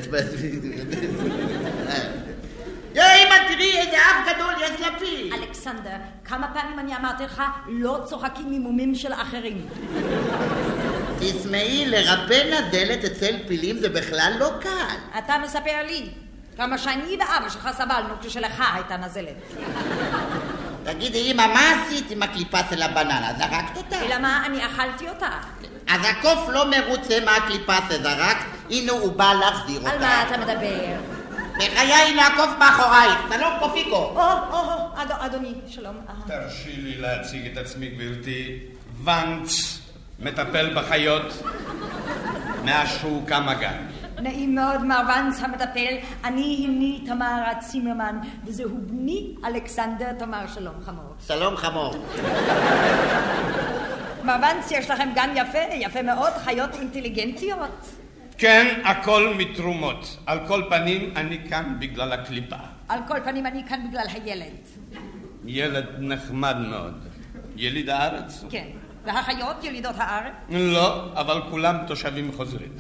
יא, 2.95 3.03
אמא, 3.03 3.36
תראי 3.47 3.77
איזה 3.77 3.97
אף 3.97 4.36
גדול 4.36 4.53
יש 4.63 4.82
לפי. 4.82 5.30
אלכסנדר, 5.34 5.97
כמה 6.25 6.47
פעמים 6.53 6.80
אני 6.80 6.95
אמרתי 6.95 7.23
לך, 7.23 7.43
לא 7.67 7.99
צוחקים 8.06 8.51
ממומים 8.51 8.95
של 8.95 9.13
אחרים. 9.13 9.65
תשמעי, 11.19 11.86
לרפא 11.86 12.43
נזלת 12.43 13.06
אצל 13.06 13.36
פילים 13.47 13.77
זה 13.77 13.89
בכלל 13.89 14.34
לא 14.39 14.49
קל. 14.62 15.17
אתה 15.19 15.38
מספר 15.43 15.84
לי 15.88 16.10
כמה 16.58 16.78
שאני 16.78 17.17
ואבא 17.20 17.50
שלך 17.50 17.70
סבלנו 17.78 18.13
כשלך 18.22 18.63
הייתה 18.74 18.98
נזלת. 18.98 19.36
תגידי, 20.84 21.32
אמא, 21.32 21.48
מה 21.48 21.60
עשית 21.72 22.12
עם 22.12 22.24
הקליפה 22.24 22.58
של 22.70 22.82
הבננה? 22.82 23.32
זרקת 23.38 23.78
אותה? 23.78 24.02
אלא 24.06 24.17
מה, 24.20 24.46
אני 24.46 24.65
אכלתי 24.65 25.10
אותה. 25.10 25.30
אז 25.88 26.02
הקוף 26.04 26.50
לא 26.50 26.65
מרוצה 26.70 27.17
מהקליפה 27.26 27.74
שזרקת, 27.89 28.36
הנה 28.70 28.91
הוא 28.91 29.12
בא 29.13 29.34
להחזיר 29.34 29.78
אותה. 29.80 29.91
על 29.91 30.00
מה 30.00 30.24
אתה 30.28 30.38
מדבר? 30.38 30.86
בחיי, 31.58 31.93
הנה 31.93 32.28
הקוף 32.28 32.50
מאחורייך, 32.60 33.17
שלום 33.34 33.54
קופיקו. 33.60 33.96
או, 33.96 34.22
או, 34.52 34.58
או, 34.58 35.02
אד- 35.02 35.12
אדוני, 35.12 35.54
שלום. 35.70 35.96
אה. 36.10 36.13
תרשי 36.28 36.72
לי 36.78 36.98
להציג 36.98 37.46
את 37.52 37.58
עצמי, 37.58 37.88
גברתי. 37.89 38.60
ואנץ, 39.04 39.80
מטפל 40.20 40.74
בחיות, 40.76 41.43
מאז 42.65 42.88
שהוקם 43.02 43.50
הגן. 43.50 43.78
נעים 44.21 44.56
מאוד, 44.56 44.84
מר 44.84 45.01
ונץ 45.08 45.41
המטפל. 45.43 45.95
אני 46.23 46.65
הני 46.67 47.03
תמר 47.06 47.43
צימרמן, 47.60 48.19
וזהו 48.45 48.69
בני 48.88 49.36
אלכסנדר 49.45 50.13
תמר 50.19 50.47
שלום 50.53 50.73
חמור. 50.86 51.13
שלום 51.27 51.58
חמור. 51.58 51.95
מר 54.23 54.36
ונץ, 54.36 54.71
יש 54.71 54.89
לכם 54.89 55.10
גן 55.15 55.30
יפה, 55.36 55.73
יפה 55.73 56.01
מאוד, 56.01 56.32
חיות 56.43 56.69
אינטליגנטיות. 56.80 57.91
כן, 58.38 58.82
הכל 58.86 59.34
מתרומות. 59.38 60.17
על 60.25 60.39
כל 60.47 60.63
פנים, 60.69 61.13
אני 61.15 61.49
כאן 61.49 61.75
בגלל 61.80 62.13
הקליפה. 62.13 62.56
על 62.89 62.99
כל 63.08 63.17
פנים, 63.23 63.45
אני 63.45 63.63
כאן 63.69 63.88
בגלל 63.89 64.06
הילד. 64.13 64.67
ילד 65.45 65.86
נחמד 65.99 66.58
מאוד. 66.58 66.93
יליד 67.56 67.89
הארץ? 67.89 68.43
כן. 68.49 68.67
והחיות 69.06 69.63
ילידות 69.63 69.95
הארץ? 69.97 70.34
לא, 70.49 71.06
אבל 71.13 71.41
כולם 71.49 71.77
תושבים 71.88 72.32
חוזרים. 72.38 72.71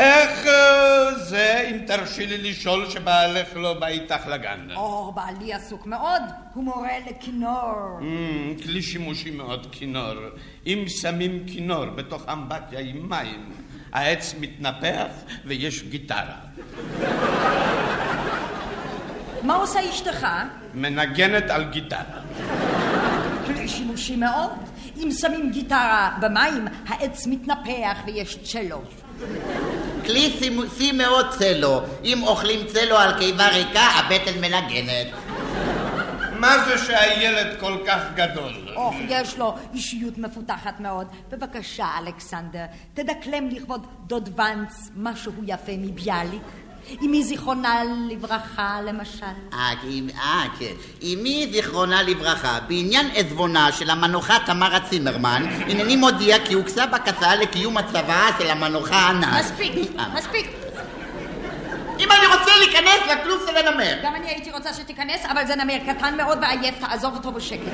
איך 0.00 0.46
אה, 0.46 1.14
זה, 1.14 1.68
אם 1.70 1.78
תרשי 1.86 2.26
לי 2.26 2.50
לשאול, 2.50 2.90
שבעלך 2.90 3.48
לא 3.56 3.74
בא 3.74 3.86
איתך 3.86 4.26
לגן? 4.26 4.68
או, 4.76 5.12
בעלי 5.12 5.52
עסוק 5.52 5.86
מאוד, 5.86 6.22
הוא 6.54 6.64
מורה 6.64 6.98
לכינור. 7.10 7.98
Mm, 8.00 8.62
כלי 8.62 8.82
שימושי 8.82 9.30
מאוד, 9.30 9.66
כינור. 9.72 10.14
אם 10.66 10.84
שמים 10.88 11.44
כינור 11.46 11.84
בתוך 11.84 12.22
אמבטיה 12.32 12.80
עם 12.80 13.08
מים, 13.08 13.50
העץ 13.92 14.34
מתנפח 14.40 15.10
ויש 15.44 15.82
גיטרה. 15.82 16.36
מה 19.42 19.54
עושה 19.54 19.90
אשתך? 19.90 20.26
מנגנת 20.74 21.50
על 21.50 21.64
גיטרה. 21.64 22.20
כלי 23.46 23.68
שימושי 23.68 24.16
מאוד. 24.16 24.50
אם 24.96 25.10
שמים 25.10 25.50
גיטרה 25.50 26.18
במים, 26.20 26.68
העץ 26.86 27.26
מתנפח 27.26 27.98
ויש 28.06 28.38
צ'לו. 28.42 28.82
כלי 30.10 30.36
סימוסי 30.38 30.92
מאוד 30.92 31.26
צלו. 31.38 31.80
אם 32.04 32.22
אוכלים 32.22 32.66
צלו 32.66 32.96
על 32.96 33.18
קיבה 33.18 33.48
ריקה, 33.48 33.80
הבטן 33.80 34.40
מנגנת. 34.40 35.06
מה 36.38 36.64
זה 36.64 36.78
שהילד 36.78 37.60
כל 37.60 37.76
כך 37.86 38.00
גדול? 38.14 38.52
אוח, 38.76 38.94
יש 39.08 39.38
לו 39.38 39.54
אישיות 39.74 40.18
מפותחת 40.18 40.80
מאוד. 40.80 41.06
בבקשה, 41.30 41.86
אלכסנדר, 41.98 42.64
תדקלם 42.94 43.48
לכבוד 43.48 43.86
דוד 44.06 44.40
ונץ 44.40 44.90
משהו 44.96 45.32
יפה 45.46 45.72
מביאליק. 45.78 46.42
אמי 47.02 47.24
זיכרונה 47.24 47.82
לברכה, 48.10 48.80
למשל. 48.84 49.26
אה, 49.52 49.72
אה, 50.18 50.44
כן. 50.58 50.72
אמי 51.02 51.48
זיכרונה 51.52 52.02
לברכה, 52.02 52.58
בעניין 52.68 53.10
עזבונה 53.14 53.72
של 53.72 53.90
המנוחה 53.90 54.36
תמרה 54.46 54.80
צימרמן, 54.80 55.42
הנני 55.68 55.96
מודיע 55.96 56.36
כי 56.46 56.54
הוגשה 56.54 56.86
בקשה 56.86 57.34
לקיום 57.34 57.76
הצוואה 57.76 58.28
של 58.38 58.50
המנוחה 58.50 58.96
הנ"ל. 58.96 59.40
מספיק, 59.40 59.72
אה, 59.98 60.08
מספיק. 60.14 60.50
אם 62.00 62.08
אני 62.12 62.26
רוצה 62.26 62.50
להיכנס 62.58 63.00
לכלוב 63.12 63.40
של 63.48 63.56
הנמר. 63.56 63.94
גם 64.04 64.14
אני 64.14 64.28
הייתי 64.28 64.50
רוצה 64.50 64.74
שתיכנס, 64.74 65.20
אבל 65.32 65.46
זה 65.46 65.56
נמר 65.56 65.78
קטן 65.86 66.16
מאוד 66.16 66.38
ועייף, 66.42 66.74
תעזוב 66.80 67.14
אותו 67.14 67.32
בשקט. 67.32 67.72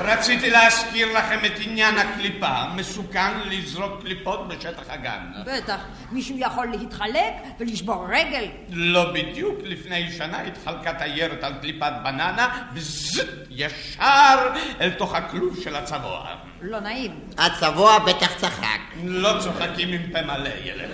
רציתי 0.00 0.50
להזכיר 0.50 1.18
לכם 1.18 1.38
את 1.46 1.52
עניין 1.60 1.98
הקליפה. 1.98 2.54
מסוכן 2.76 3.30
לזרוק 3.44 4.00
קליפות 4.00 4.48
בשטח 4.48 4.82
הגן. 4.88 5.32
בטח, 5.46 5.80
מישהו 6.12 6.34
יכול 6.38 6.66
להתחלק 6.66 7.34
ולשבור 7.60 8.06
רגל. 8.08 8.44
לא 8.68 9.12
בדיוק, 9.12 9.58
לפני 9.64 10.12
שנה 10.12 10.40
התחלקה 10.40 10.94
תיירת 10.94 11.44
על 11.44 11.54
קליפת 11.60 11.92
בננה, 12.04 12.62
וזט, 12.74 13.28
ישר 13.50 14.48
אל 14.80 14.90
תוך 14.90 15.14
הכלוב 15.14 15.60
של 15.64 15.76
הצבוע. 15.76 16.26
לא 16.62 16.80
נעים. 16.80 17.20
הצבוע 17.38 17.98
בטח 17.98 18.34
צחק. 18.36 18.80
לא 19.04 19.40
צוחקים 19.40 19.88
עם 19.88 20.02
פה 20.12 20.22
מלא, 20.22 20.50
ילד. 20.64 20.90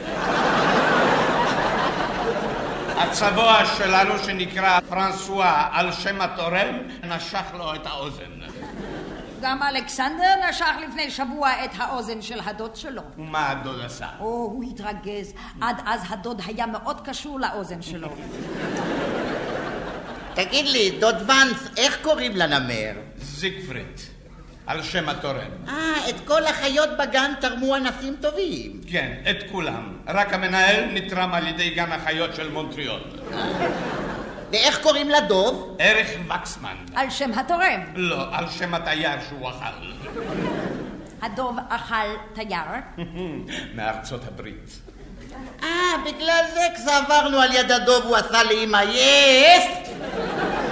הצבוע 2.97 3.65
שלנו 3.79 4.19
שנקרא 4.19 4.81
פרנסואה 4.89 5.69
על 5.73 5.93
שם 5.93 6.21
התורם, 6.21 6.77
נשך 7.05 7.45
לו 7.55 7.75
את 7.75 7.87
האוזן. 7.87 8.46
גם 9.47 9.63
אלכסנדר 9.63 10.35
נשך 10.49 10.75
לפני 10.89 11.11
שבוע 11.11 11.65
את 11.65 11.71
האוזן 11.77 12.23
של 12.23 12.41
הדוד 12.45 12.77
שלו. 12.77 13.03
ומה 13.19 13.51
הדוד 13.51 13.81
עשה? 13.85 14.07
או, 14.21 14.25
הוא 14.27 14.65
התרגז. 14.65 15.33
עד 15.61 15.77
אז 15.87 16.01
הדוד 16.09 16.43
היה 16.47 16.67
מאוד 16.67 17.01
קשור 17.01 17.41
לאוזן 17.41 17.83
שלו. 17.83 18.09
תגיד 20.35 20.67
לי, 20.67 20.91
דוד 20.91 21.31
ונס, 21.31 21.69
איך 21.77 21.99
קוראים 22.03 22.37
לנמר? 22.37 22.93
זיגפריד, 23.19 24.01
על 24.67 24.83
שם 24.83 25.09
התורם. 25.09 25.51
אה, 25.69 26.09
את 26.09 26.15
כל 26.27 26.45
החיות 26.45 26.89
בגן 26.99 27.33
תרמו 27.41 27.77
אנשים 27.77 28.17
טובים. 28.21 28.81
כן, 28.91 29.15
את 29.31 29.51
כולם. 29.53 29.97
רק 30.09 30.33
המנהל 30.33 30.85
נתרם 30.93 31.35
על 31.35 31.47
ידי 31.47 31.71
גן 31.71 31.93
החיות 31.93 32.35
של 32.35 32.53
מונטריאול. 32.53 33.01
ואיך 34.53 34.83
קוראים 34.83 35.11
לדוב? 35.11 35.77
ערך 35.79 36.09
וקסמן. 36.29 36.77
על 36.95 37.11
שם 37.11 37.33
התורם. 37.39 37.81
לא, 37.95 38.37
על 38.37 38.49
שם 38.49 38.75
התייר 38.75 39.21
שהוא 39.29 39.49
אכל. 39.51 39.93
הדוב 41.23 41.57
אכל 41.69 42.09
תייר. 42.35 42.59
מארצות 43.75 44.21
הברית. 44.29 44.81
אה, 45.63 45.69
בגלל 46.07 46.45
זה 46.55 46.61
כשעברנו 46.75 47.39
על 47.39 47.53
יד 47.53 47.71
הדוב 47.71 48.05
הוא 48.05 48.17
עשה 48.17 48.43
לאמא 48.43 48.83
יס! 48.91 49.65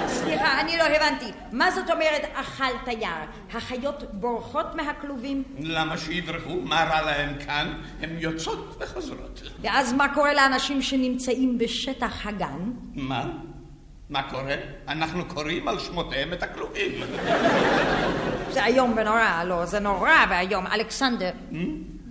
סליחה, 0.06 0.60
אני 0.60 0.78
לא 0.78 0.82
הבנתי. 0.82 1.26
מה 1.52 1.70
זאת 1.70 1.90
אומרת 1.90 2.22
אכל 2.34 2.78
תייר? 2.84 3.08
החיות 3.54 4.02
בורחות 4.12 4.74
מהכלובים? 4.74 5.42
למה 5.58 5.98
שיברחו? 5.98 6.60
מה 6.64 6.84
רע 6.84 7.02
להם 7.02 7.34
כאן? 7.46 7.72
הן 8.00 8.10
יוצאות 8.18 8.76
וחוזרות. 8.80 9.42
ואז 9.60 9.92
מה 9.92 10.14
קורה 10.14 10.34
לאנשים 10.34 10.82
שנמצאים 10.82 11.58
בשטח 11.58 12.26
הגן? 12.26 12.70
מה? 12.94 13.26
מה 14.10 14.22
קורה? 14.30 14.54
אנחנו 14.88 15.24
קוראים 15.28 15.68
על 15.68 15.78
שמותיהם 15.78 16.32
את 16.32 16.42
הכלובים. 16.42 16.92
זה 18.50 18.64
איום 18.64 18.94
ונורא, 18.96 19.44
לא, 19.44 19.64
זה 19.64 19.80
נורא 19.80 20.24
ואיום. 20.30 20.66
אלכסנדר, 20.66 21.30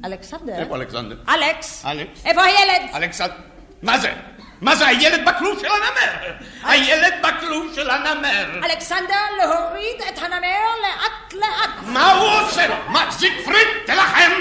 אלכסנדר? 0.06 0.54
איפה 0.60 0.76
אלכסנדר? 0.76 1.16
אלכס! 1.30 1.86
אלכס? 1.86 2.26
איפה 2.26 2.44
הילד? 2.44 2.90
אלכסנדר? 2.96 3.34
מה 3.82 3.98
זה? 3.98 4.14
מה 4.62 4.76
זה 4.76 4.88
הילד 4.88 5.26
בכלוב 5.26 5.60
של 5.60 5.68
הנמר? 5.68 6.34
הילד 6.64 7.14
בכלוב 7.24 7.74
של 7.76 7.90
הנמר. 7.90 8.60
אלכסנדר, 8.66 9.16
להוריד 9.38 10.02
את 10.10 10.18
הנמר 10.18 10.60
לאט 10.82 11.34
לאט. 11.34 11.70
מה 11.84 12.12
הוא 12.12 12.30
עושה 12.42 12.68
לו? 12.68 12.76
מה, 12.88 13.12
זיגפריד, 13.12 13.68
תלחם! 13.86 14.32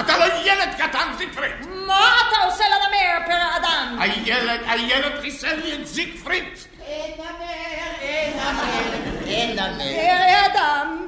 אתה 0.00 0.18
לא 0.18 0.24
ילד 0.24 0.68
קטן, 0.78 1.08
זיגפריד. 1.18 1.52
מה 1.86 2.12
אתה 2.28 2.44
עושה 2.44 2.64
לנמר, 2.64 3.26
פרא 3.26 3.56
אדם? 3.56 3.98
הילד, 4.00 4.60
הילד 4.66 5.20
חיסל 5.20 5.56
לי 5.56 5.74
את 5.74 5.86
זיגפריד. 5.86 6.44
אין 6.80 7.14
נמר, 7.18 7.46
אין 8.00 8.32
נמר, 8.36 9.26
אין 9.26 9.58
נמר. 9.58 9.78
פרא 9.78 10.46
אדם. 10.52 11.06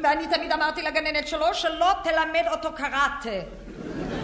ואני 0.00 0.26
תמיד 0.26 0.52
אמרתי 0.52 0.82
לגננת 0.82 1.28
שלו 1.28 1.54
שלא 1.54 1.92
תלמד 2.04 2.44
אותו 2.50 2.72
קראטה. 2.72 3.46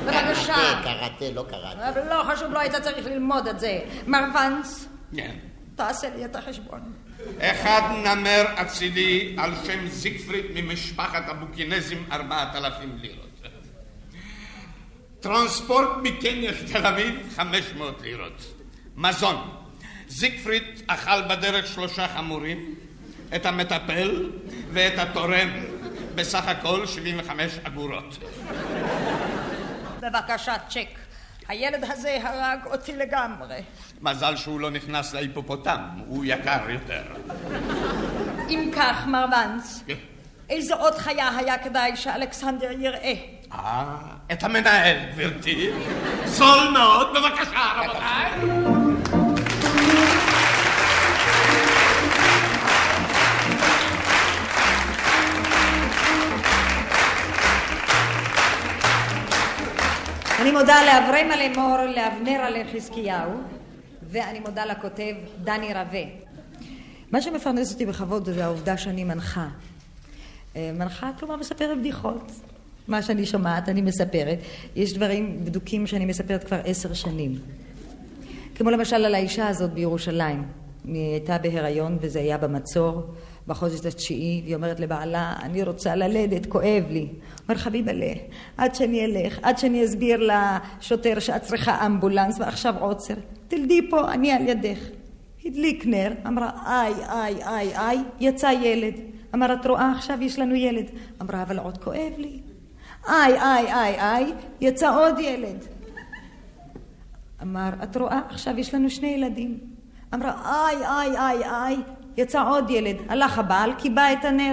בבקשה. 0.04 0.54
קראטה, 0.54 0.82
קראטה, 0.82 1.24
לא 1.34 1.44
קראטה. 1.50 1.88
אבל 1.88 2.08
לא 2.08 2.24
חשוב, 2.24 2.52
לא 2.52 2.58
היית 2.58 2.74
צריך 2.76 3.06
ללמוד 3.06 3.46
את 3.46 3.60
זה. 3.60 3.78
מר 4.06 4.24
ונס, 4.34 4.88
כן. 5.16 5.34
תעשה 5.76 6.08
לי 6.16 6.24
את 6.24 6.36
החשבון. 6.36 6.92
אחד 7.40 7.80
נמר 8.04 8.44
אצילי 8.62 9.36
על 9.38 9.50
שם 9.66 9.86
זיגפריד 9.88 10.44
ממשפחת 10.54 11.28
הבוקינזים 11.28 12.04
ארבעת 12.12 12.54
אלפים 12.54 12.98
לירות. 13.00 13.31
טרנספורט 15.22 15.88
מקניה 16.02 16.50
לתל 16.50 16.86
אביב 16.86 17.32
חמש 17.36 17.64
מאות 17.76 18.02
לירות. 18.02 18.54
מזון 18.96 19.50
זיגפריד 20.08 20.62
אכל 20.86 21.22
בדרך 21.22 21.66
שלושה 21.66 22.08
חמורים, 22.08 22.74
את 23.34 23.46
המטפל 23.46 24.30
ואת 24.72 24.98
התורם, 24.98 25.48
בסך 26.14 26.48
הכל 26.48 26.86
75 26.86 27.58
אגורות. 27.62 28.18
בבקשה, 30.00 30.54
צ'ק. 30.68 30.98
הילד 31.48 31.84
הזה 31.84 32.18
הרג 32.22 32.58
אותי 32.66 32.96
לגמרי. 32.96 33.60
מזל 34.00 34.36
שהוא 34.36 34.60
לא 34.60 34.70
נכנס 34.70 35.14
להיפופוטם, 35.14 35.80
הוא 36.06 36.24
יקר 36.24 36.70
יותר. 36.70 37.02
אם 38.48 38.70
כך, 38.76 39.06
מר 39.06 39.26
ונס, 39.26 39.84
איזו 40.50 40.74
עוד 40.74 40.94
חיה 40.94 41.36
היה 41.36 41.58
כדאי 41.58 41.96
שאלכסנדר 41.96 42.70
יראה? 42.80 43.14
אה, 43.54 43.96
את 44.32 44.42
המנהל, 44.42 44.96
גברתי. 45.12 45.70
זול 46.24 46.68
מאוד, 46.72 47.08
בבקשה, 47.14 47.72
רבותיי. 47.76 48.32
אני 60.40 60.50
מודה 60.50 60.76
לאברמה 60.84 61.36
לאמור, 61.36 61.76
לאבנר 61.94 62.40
עלי 62.40 62.64
חזקיהו, 62.72 63.30
ואני 64.02 64.40
מודה 64.40 64.64
לכותב 64.64 65.14
דני 65.38 65.74
רווה. 65.74 66.02
מה 67.12 67.22
שמפרנס 67.22 67.72
אותי 67.72 67.86
בכבוד 67.86 68.30
זה 68.30 68.44
העובדה 68.44 68.76
שאני 68.76 69.04
מנחה. 69.04 69.46
אה, 70.56 70.70
מנחה, 70.74 71.10
כלומר 71.18 71.36
מספרת 71.36 71.78
בדיחות. 71.78 72.32
מה 72.92 73.02
שאני 73.02 73.26
שומעת, 73.26 73.68
אני 73.68 73.82
מספרת. 73.82 74.38
יש 74.76 74.92
דברים 74.94 75.44
בדוקים 75.44 75.86
שאני 75.86 76.04
מספרת 76.04 76.44
כבר 76.44 76.60
עשר 76.64 76.92
שנים. 76.92 77.38
כמו 78.54 78.70
למשל 78.70 78.96
על 78.96 79.14
האישה 79.14 79.48
הזאת 79.48 79.70
בירושלים. 79.72 80.44
היא 80.84 81.12
הייתה 81.12 81.38
בהיריון 81.38 81.98
וזה 82.00 82.18
היה 82.18 82.38
במצור 82.38 83.02
בחודש 83.46 83.86
התשיעי, 83.86 84.40
והיא 84.44 84.54
אומרת 84.54 84.80
לבעלה, 84.80 85.34
אני 85.42 85.62
רוצה 85.62 85.94
ללדת, 85.94 86.46
כואב 86.46 86.84
לי. 86.90 87.08
אומר 87.48 87.58
חביבלה, 87.58 88.12
עד 88.56 88.74
שאני 88.74 89.04
אלך, 89.04 89.38
עד 89.42 89.58
שאני 89.58 89.84
אסביר 89.84 90.30
לשוטר 90.30 91.18
שאת 91.18 91.42
צריכה 91.42 91.86
אמבולנס 91.86 92.40
ועכשיו 92.40 92.74
עוצר, 92.80 93.14
תלדי 93.48 93.90
פה, 93.90 94.12
אני 94.12 94.32
על 94.32 94.48
ידך. 94.48 94.78
הדליק 95.44 95.86
נר, 95.86 96.12
אמרה 96.26 96.50
איי, 96.66 96.94
איי, 97.08 97.44
איי, 97.44 97.76
איי, 97.76 97.98
יצא 98.20 98.50
ילד. 98.62 98.94
אמר, 99.34 99.54
את 99.54 99.66
רואה 99.66 99.92
עכשיו 99.96 100.22
יש 100.22 100.38
לנו 100.38 100.54
ילד. 100.54 100.90
אמרה, 101.22 101.42
אבל 101.42 101.58
עוד 101.58 101.78
כואב 101.78 102.12
לי. 102.18 102.51
איי, 103.08 103.40
איי, 103.40 103.72
איי, 103.72 104.00
איי, 104.00 104.32
יצא 104.60 104.94
עוד 104.94 105.18
ילד. 105.18 105.64
אמר, 107.42 107.68
את 107.82 107.96
רואה, 107.96 108.20
עכשיו 108.30 108.58
יש 108.58 108.74
לנו 108.74 108.90
שני 108.90 109.08
ילדים. 109.08 109.58
אמרה, 110.14 110.32
איי, 110.44 110.76
איי, 110.86 111.18
איי, 111.18 111.44
איי, 111.44 111.76
יצא 112.16 112.42
עוד 112.48 112.70
ילד. 112.70 112.96
הלך 113.08 113.38
הבעל, 113.38 113.72
קיבע 113.78 114.12
את 114.12 114.24
הנר. 114.24 114.52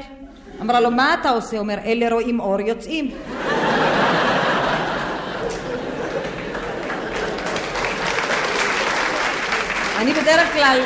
אמרה 0.62 0.79
לו, 0.79 0.91
מה 0.91 1.13
אתה 1.13 1.29
עושה? 1.29 1.59
אומר, 1.59 1.77
אלה 1.85 2.09
רואים 2.12 2.39
אור, 2.39 2.62
יוצאים. 2.62 3.12
אני 9.99 10.13
בדרך 10.13 10.53
כלל 10.53 10.79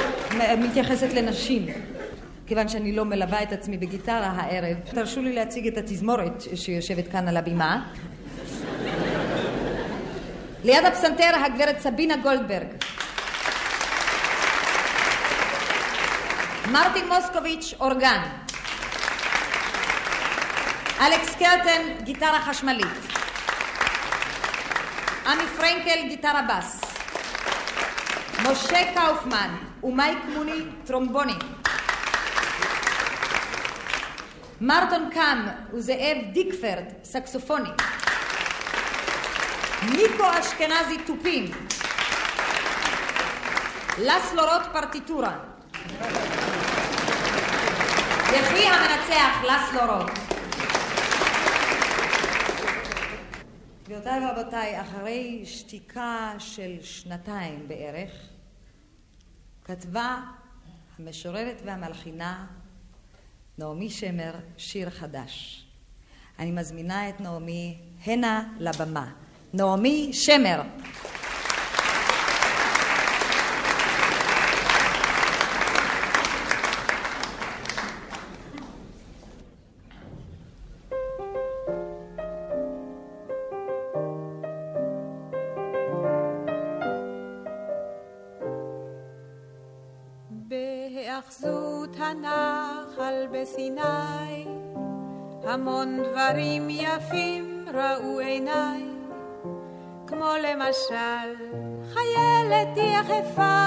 מתייחסת 0.58 1.14
לנשים, 1.14 1.66
כיוון 2.54 2.68
שאני 2.68 2.92
לא 2.92 3.06
מלווה 3.06 3.44
את 3.44 3.52
עצמי 3.52 3.78
בגיטרה 3.78 4.28
הערב. 4.28 4.78
תרשו 4.84 5.22
לי 5.22 5.34
להציג 5.34 5.68
את 5.68 5.78
התזמורת 5.78 6.44
שיושבת 6.56 7.08
כאן 7.08 7.28
על 7.28 7.38
הבימה. 7.38 7.90
ליד 10.64 10.86
הפסנתר 10.86 11.32
הגברת 11.46 11.80
סבינה 11.80 12.18
גולדברג. 12.18 12.68
מרטין 16.72 17.06
מוסקוביץ', 17.08 17.74
אורגן. 17.80 18.22
אלכס 21.02 21.36
קרטן, 21.36 22.04
גיטרה 22.04 22.40
חשמלית. 22.42 22.88
עמי 25.28 25.44
פרנקל, 25.58 26.08
גיטרה 26.08 26.42
בס. 26.42 26.82
משה 28.44 28.94
קאופמן 28.94 29.56
ומייק 29.84 30.18
מוני, 30.34 30.62
טרומבונים. 30.86 31.53
מרטון 34.66 35.10
קאם 35.14 35.38
וזאב 35.74 36.18
דיקפרד, 36.34 36.84
סקסופונים. 37.04 37.74
ניקו 39.92 40.24
אשכנזי 40.40 40.98
תופים. 41.06 41.46
לס 43.98 44.34
לורות 44.34 44.62
פרטיטורה. 44.74 45.40
יחי 48.34 48.66
המנצח 48.66 49.44
לס 49.44 49.74
לורות. 49.74 50.12
גבירותיי 53.84 54.26
ורבותיי, 54.26 54.82
אחרי 54.82 55.42
שתיקה 55.46 56.34
של 56.40 56.78
שנתיים 56.82 57.68
בערך, 57.68 58.12
כתבה 59.64 60.18
המשוררת 61.00 61.62
והמלחינה 61.66 62.46
נעמי 63.58 63.90
שמר 63.90 64.32
שיר 64.58 64.90
חדש. 64.90 65.66
אני 66.40 66.52
מזמינה 66.52 67.10
את 67.10 67.22
נעמי 67.22 67.78
הנה 68.06 68.54
לבמה. 68.60 69.12
נעמי 69.54 70.10
שמר. 70.14 70.62
למשל 100.54 101.46
חיילת 101.94 102.78
יחפה, 102.78 103.58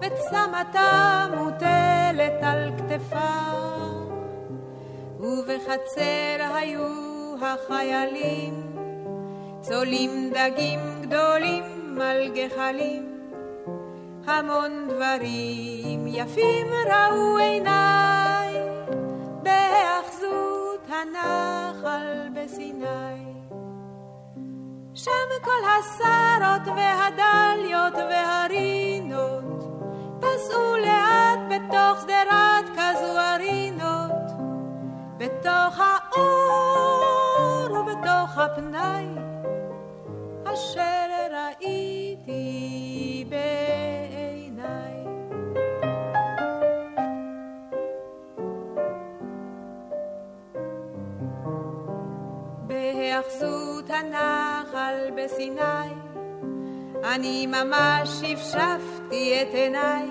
וצמתה 0.00 1.26
מוטלת 1.36 2.42
על 2.42 2.70
כתפה, 2.78 3.50
ובחצר 5.20 6.54
היו 6.54 6.86
החיילים, 7.42 8.76
צולים 9.60 10.32
דגים 10.34 10.80
גדולים 11.02 12.00
על 12.00 12.28
גחלים. 12.34 13.06
המון 14.26 14.88
דברים 14.88 16.06
יפים 16.06 16.66
ראו 16.86 17.36
עיניי 17.36 18.54
בהאחזות 19.42 20.86
הנחל 20.88 22.28
בסיני. 22.34 23.39
שם 25.04 25.30
כל 25.42 25.62
השרות 25.78 26.76
והדליות 26.76 27.94
והרינות 27.94 29.64
פסעו 30.20 30.76
לאט 30.76 31.38
בתוך 31.50 32.00
שדרת 32.00 32.66
כזו 32.76 33.18
הרינות 33.18 34.10
בתוך 35.18 35.80
האור 35.80 37.70
ובתוך 37.70 38.10
בתוך 38.30 38.38
הפנאי 38.38 39.06
אשר 40.44 41.06
ראיתי 41.30 43.24
בעיניי. 43.28 45.04
בהאחזות 52.66 53.90
הנחל 54.72 55.10
בסיני. 55.16 55.94
אני 57.04 57.46
ממש 57.46 58.08
שפשפתי 58.08 59.42
את 59.42 59.54
עיניי. 59.54 60.08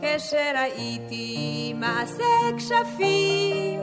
כשראיתי 0.00 1.72
מעשה 1.76 2.24
כשפים 2.56 3.80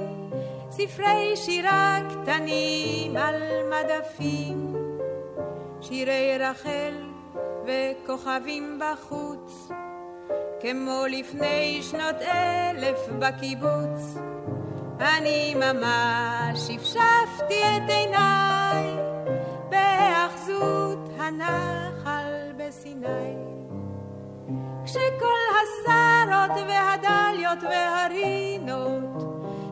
ספרי 0.71 1.35
שירה 1.35 1.99
קטנים 2.09 3.17
על 3.17 3.35
מדפים. 3.69 4.75
שירי 5.81 6.37
רחל 6.39 6.93
וכוכבים 7.65 8.79
בחוץ 8.79 9.69
כמו 10.61 11.03
לפני 11.09 11.79
שנות 11.81 12.21
אלף 12.21 12.99
בקיבוץ. 13.19 14.17
אני 14.99 15.55
ממש 15.55 16.59
שפשפתי 16.59 17.63
את 17.77 17.89
עיניי 17.89 19.14
בהאחזות 20.05 21.09
הנחל 21.19 22.51
בסיני. 22.57 23.35
כשכל 24.85 25.43
השרות 25.55 26.51
והדליות 26.67 27.63
והרינות 27.63 29.23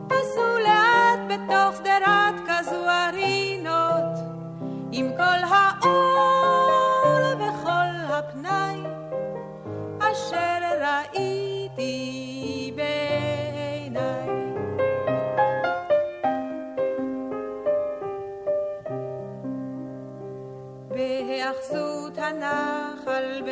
פסו 0.08 0.58
לאט 0.58 1.20
בתוך 1.28 1.76
שדרת 1.76 2.34
כזו 2.48 2.88
הרינות 2.90 4.18
עם 4.92 5.10
כל 5.16 5.40
האור 5.54 7.20
וכל 7.34 8.12
הפנאי 8.12 8.80
אשר 9.98 10.58
ראיתי 10.80 12.63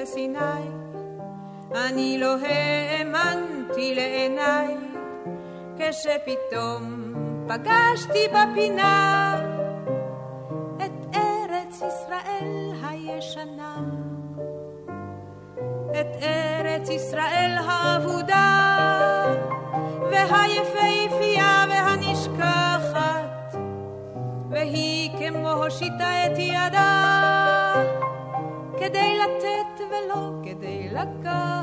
הנחל 0.02 0.10
בסיני, 0.10 0.68
אני 1.74 2.18
לא 2.18 2.34
האמנתי 2.40 3.94
לעיניי, 3.94 4.76
כשפתאום 5.78 7.14
פגשתי 7.48 8.28
בפינה 8.28 9.21
כדי 30.92 31.00
לקחת 31.00 31.61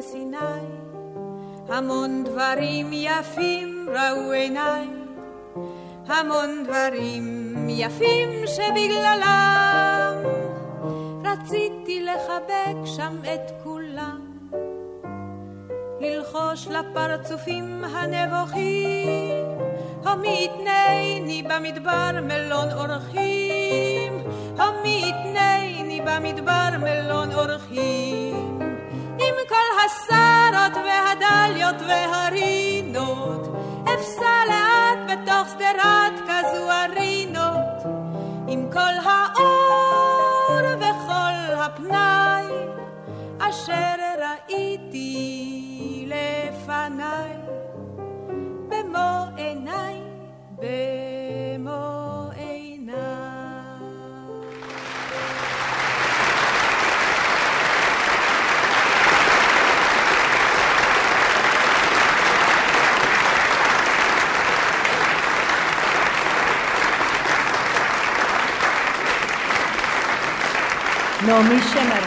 בסיני. 0.00 0.36
המון 1.68 2.24
דברים 2.24 2.90
יפים 2.92 3.86
ראו 3.88 4.32
עיניי, 4.32 4.88
המון 6.06 6.64
דברים 6.64 7.54
יפים 7.68 8.28
שבגללם 8.46 10.16
רציתי 11.24 12.02
לחבק 12.04 12.76
שם 12.84 13.16
את 13.34 13.50
כולם, 13.62 14.20
ללחוש 16.00 16.68
לפרצופים 16.68 17.84
הנבוכים, 17.84 19.46
המתנני 20.04 21.42
במדבר 21.42 22.10
מלון 22.22 22.68
אורחים, 22.72 24.12
המתנני 24.58 26.00
במדבר 26.04 26.68
מלון 26.78 27.32
אורחים. 27.32 28.49
נעמי 71.30 71.62
שמר. 71.62 72.02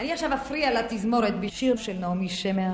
אני 0.00 0.12
עכשיו 0.12 0.34
אפריע 0.34 0.80
לתזמורת 0.80 1.40
בשיר 1.40 1.76
של 1.76 1.92
נעמי 1.92 2.28
שמר, 2.28 2.72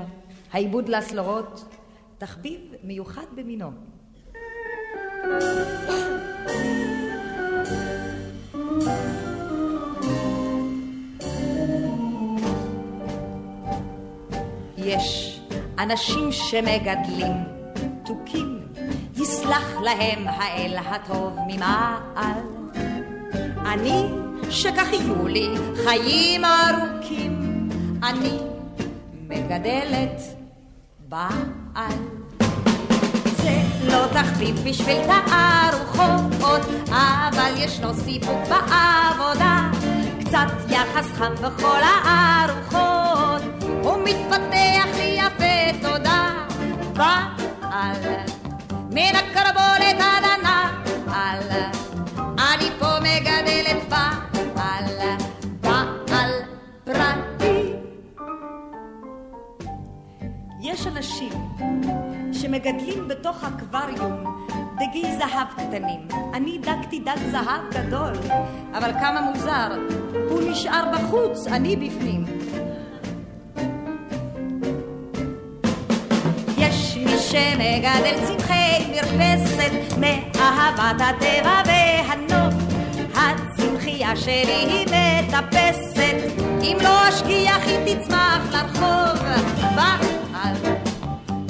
העיבוד 0.51 0.89
לאסלורות, 0.89 1.75
תחביב 2.17 2.59
מיוחד 2.83 3.25
במינו. 3.35 3.71
יש 14.77 15.39
אנשים 15.79 16.31
שמגדלים 16.31 17.58
תוכים, 18.09 18.59
יסלח 19.17 19.81
להם 19.81 20.27
האל 20.27 20.77
הטוב 20.77 21.37
ממעל. 21.47 22.41
אני, 23.65 24.05
שכך 24.49 24.87
יהיו 24.93 25.27
לי 25.27 25.47
חיים 25.83 26.41
ארוכים, 26.45 27.69
אני 28.03 28.37
מגדלת 29.27 30.21
בעל. 31.09 31.99
זה 33.37 33.61
לא 33.83 34.07
תחביב 34.13 34.55
בשביל 34.69 34.97
תערוכות, 35.05 36.61
אבל 36.91 37.51
ישנו 37.57 37.93
סיפוק 37.93 38.39
בעבודה. 38.49 39.71
קצת 40.19 40.47
יחס 40.69 41.11
חם 41.13 41.33
בכל 41.35 41.79
הארוחות, 41.83 43.41
ומתפתח 43.83 44.97
לי 44.97 45.17
יפה 45.17 45.79
תודה. 45.81 46.39
בעל, 47.79 48.25
מן 48.91 49.15
הקרבולת 49.15 49.95
עד 49.99 50.23
הנעל, 50.23 51.39
אני 52.37 52.69
פה 52.79 52.99
מגדלת 52.99 53.89
בעל, 53.89 54.85
בעל 55.61 56.31
פרטי. 56.83 57.73
יש 60.61 60.87
אנשים 60.87 61.33
שמגדלים 62.33 63.07
בתוך 63.07 63.43
אקווריום 63.43 64.45
דגי 64.79 65.17
זהב 65.17 65.47
קטנים. 65.57 66.07
אני 66.33 66.57
דגתי 66.57 66.99
דג 66.99 67.17
זהב 67.31 67.61
גדול, 67.71 68.13
אבל 68.73 68.93
כמה 68.93 69.21
מוזר, 69.21 69.77
הוא 70.29 70.41
נשאר 70.51 70.83
בחוץ, 70.93 71.47
אני 71.47 71.75
בפנים. 71.75 72.38
שמגדל 77.31 78.25
צמחי 78.27 78.85
מרפסת 78.91 79.97
מאהבת 79.97 81.01
הטבע 81.01 81.61
והנוף. 81.65 82.53
הצמחייה 83.15 84.15
שלי 84.15 84.65
היא 84.67 84.85
מטפסת, 84.85 86.15
אם 86.61 86.77
לא 86.81 87.09
אשגיח 87.09 87.63
היא 87.65 87.95
תצמח 87.95 88.41
לרחוב. 88.51 89.23
בעל 89.75 90.55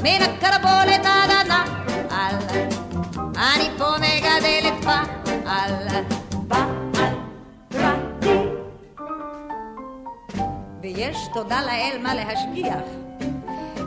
מן 0.04 0.22
הקרבולת 0.22 1.06
עד 1.06 1.30
הנעל, 1.40 2.36
אני 3.36 3.70
פה 3.78 3.90
מגדלת 3.98 4.86
בעל, 4.86 5.74
בעל. 6.34 7.14
ויש 10.82 11.18
תודה 11.34 11.62
לאל 11.62 11.98
מה 12.04 12.16
להשגיח. 12.16 13.09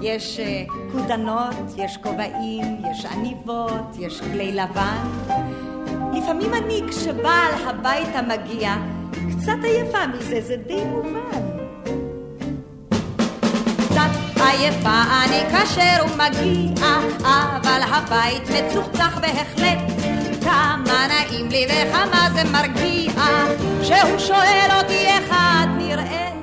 יש 0.02 0.40
אה, 0.40 0.64
כודנות, 0.92 1.54
יש 1.76 1.96
כובעים, 2.02 2.82
יש 2.90 3.04
עניבות, 3.04 3.96
יש 3.98 4.20
כלי 4.20 4.52
לבן. 4.52 5.06
לפעמים 6.12 6.54
אני, 6.54 6.80
כשבעל 6.88 7.54
הביתה 7.66 8.22
מגיע, 8.22 8.74
קצת 9.30 9.64
עייפה 9.64 10.06
מזה, 10.06 10.40
זה 10.40 10.56
די 10.56 10.84
מובן. 10.84 11.42
קצת 13.76 14.40
עייפה 14.40 15.02
אני 15.24 15.50
כאשר 15.50 16.02
הוא 16.02 16.10
מגיע, 16.16 16.86
אבל 17.24 17.80
הבית 17.82 18.42
מצוחצח 18.50 19.18
בהחלט. 19.20 19.78
כמה 20.44 21.06
נעים 21.08 21.48
לי 21.48 21.66
וכמה 21.66 22.28
זה 22.34 22.44
מרגיע, 22.52 23.12
כשהוא 23.82 24.18
שואל 24.18 24.68
אותי 24.80 25.06
איך 25.06 25.30
את 25.30 25.68
נראית. 25.78 26.41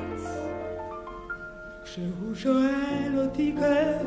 שואל 2.44 3.20
אותי 3.24 3.56
כעת, 3.60 4.06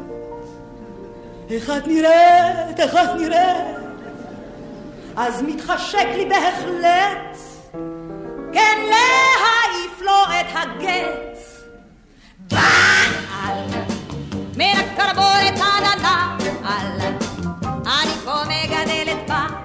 איך 1.51 1.71
את 1.71 1.87
נראית, 1.87 2.81
איך 2.81 2.95
את 2.95 3.21
נראית, 3.21 3.77
אז 5.17 5.43
מתחשק 5.43 6.07
לי 6.17 6.29
בהחלט, 6.29 7.37
כן 8.53 8.79
להעיף 8.91 10.01
לו 10.01 10.23
את 10.41 10.47
הגט. 10.55 11.39
בעל, 12.51 13.69
מן 14.57 14.75
הקרבולת 14.77 15.61
עד 15.61 15.85
הנעל, 16.03 17.01
אני 17.87 18.13
פה 18.25 18.35
מגדלת 18.45 19.29
בעל, 19.29 19.62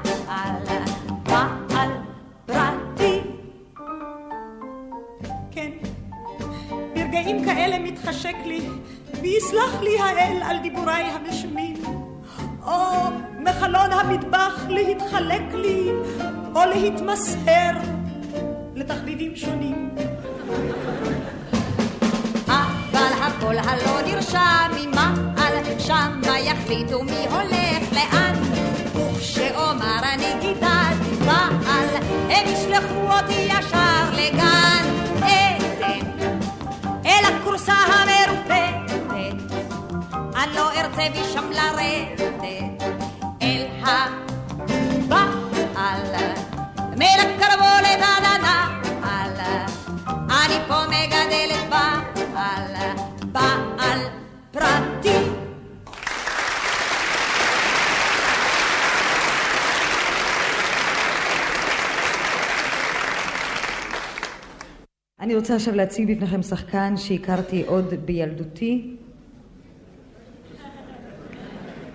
ברגעים 7.27 7.45
כאלה 7.45 7.79
מתחשק 7.79 8.35
לי, 8.45 8.61
ויסלח 9.21 9.81
לי 9.81 9.99
האל 9.99 10.43
על 10.43 10.57
דיבוריי 10.57 11.03
המשונים. 11.03 11.75
או 12.65 12.71
מחלון 13.39 13.91
המטבח 13.91 14.65
להתחלק 14.69 15.53
לי, 15.53 15.89
או 16.55 16.61
להתמסהר 16.65 17.71
לתחביבים 18.75 19.35
שונים. 19.35 19.89
אבל 22.47 23.13
הכל 23.21 23.57
הלא 23.57 24.01
נרשם 24.05 24.71
ממעל, 24.79 25.79
שמה 25.79 26.39
יחליטו 26.39 27.03
מי 27.03 27.25
הולך 27.31 27.93
לאן. 27.93 28.33
וכשאומר 28.95 29.99
אני 30.13 30.33
גידלתי 30.41 31.25
בעל, 31.25 31.89
הם 32.29 32.47
ישלחו 32.47 33.17
אותי 33.17 33.47
ישר 33.49 33.96
המרופדת, 37.69 39.51
אני 40.35 40.55
לא 40.55 40.71
ארצה 40.71 41.09
משם 41.09 41.51
לרדת, 41.51 42.43
אל 43.41 43.67
הבעל, 43.81 46.01
מן 46.97 47.19
הקרבולת 47.19 48.01
עד 48.01 48.23
הנעל, 48.23 49.39
אני 50.29 50.59
פה 50.67 50.85
מגדלת 50.87 51.69
בעל, 51.69 52.73
בעל 53.31 53.99
פרטי. 54.51 55.36
אני 65.27 65.35
רוצה 65.35 65.55
עכשיו 65.55 65.75
להציג 65.75 66.11
בפניכם 66.11 66.41
שחקן 66.41 66.97
שהכרתי 66.97 67.63
עוד 67.65 67.93
בילדותי. 68.05 68.95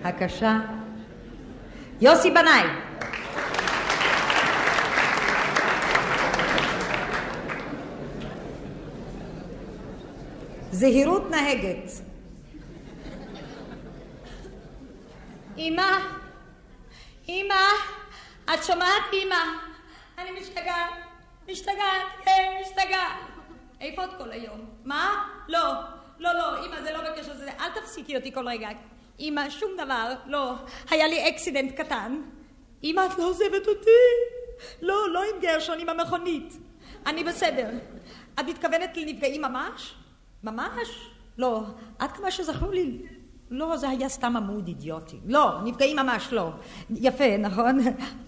הקשה. 0.03 0.59
יוסי 2.01 2.31
בנאי. 2.31 2.63
זהירות 10.71 11.31
נהגת. 11.31 11.91
אמא, 15.57 15.91
אמא, 17.29 17.55
את 18.53 18.63
שומעת 18.63 19.03
אמא? 19.13 19.35
אני 20.17 20.39
משתגעת, 20.39 20.89
משתגעת, 21.51 22.07
כן, 22.25 22.61
משתגעת. 22.61 23.17
איפה 23.81 24.03
את 24.03 24.09
כל 24.17 24.31
היום? 24.31 24.65
מה? 24.85 25.27
לא, 25.47 25.73
לא, 26.19 26.33
לא, 26.33 26.65
אמא, 26.65 26.81
זה 26.81 26.91
לא 26.91 27.11
בקשר 27.11 27.33
לזה, 27.33 27.51
אל 27.59 27.69
תפסיקי 27.81 28.15
אותי 28.15 28.33
כל 28.33 28.47
רגע. 28.47 28.69
אמא, 29.19 29.49
שום 29.49 29.71
דבר, 29.77 30.13
לא. 30.25 30.53
היה 30.89 31.07
לי 31.07 31.29
אקסידנט 31.29 31.71
קטן. 31.71 32.21
אמא, 32.83 33.01
את 33.05 33.19
לא 33.19 33.23
עוזבת 33.23 33.67
אותי? 33.67 33.89
לא, 34.81 35.09
לא 35.09 35.23
עם 35.23 35.41
גרשון, 35.41 35.79
עם 35.79 35.89
המכונית. 35.89 36.53
אני 37.05 37.23
בסדר. 37.23 37.69
את 38.39 38.45
מתכוונת 38.45 38.97
לנפגעים 38.97 39.41
ממש? 39.41 39.93
ממש? 40.43 41.09
לא. 41.37 41.63
עד 41.99 42.11
כמה 42.11 42.31
שזכור 42.31 42.71
לי, 42.71 43.01
לא, 43.53 43.77
זה 43.77 43.89
היה 43.89 44.09
סתם 44.09 44.37
עמוד 44.37 44.67
אידיוטי. 44.67 45.17
לא, 45.27 45.49
נפגעים 45.63 45.97
ממש 45.97 46.33
לא. 46.33 46.49
יפה, 46.89 47.37
נכון? 47.39 47.79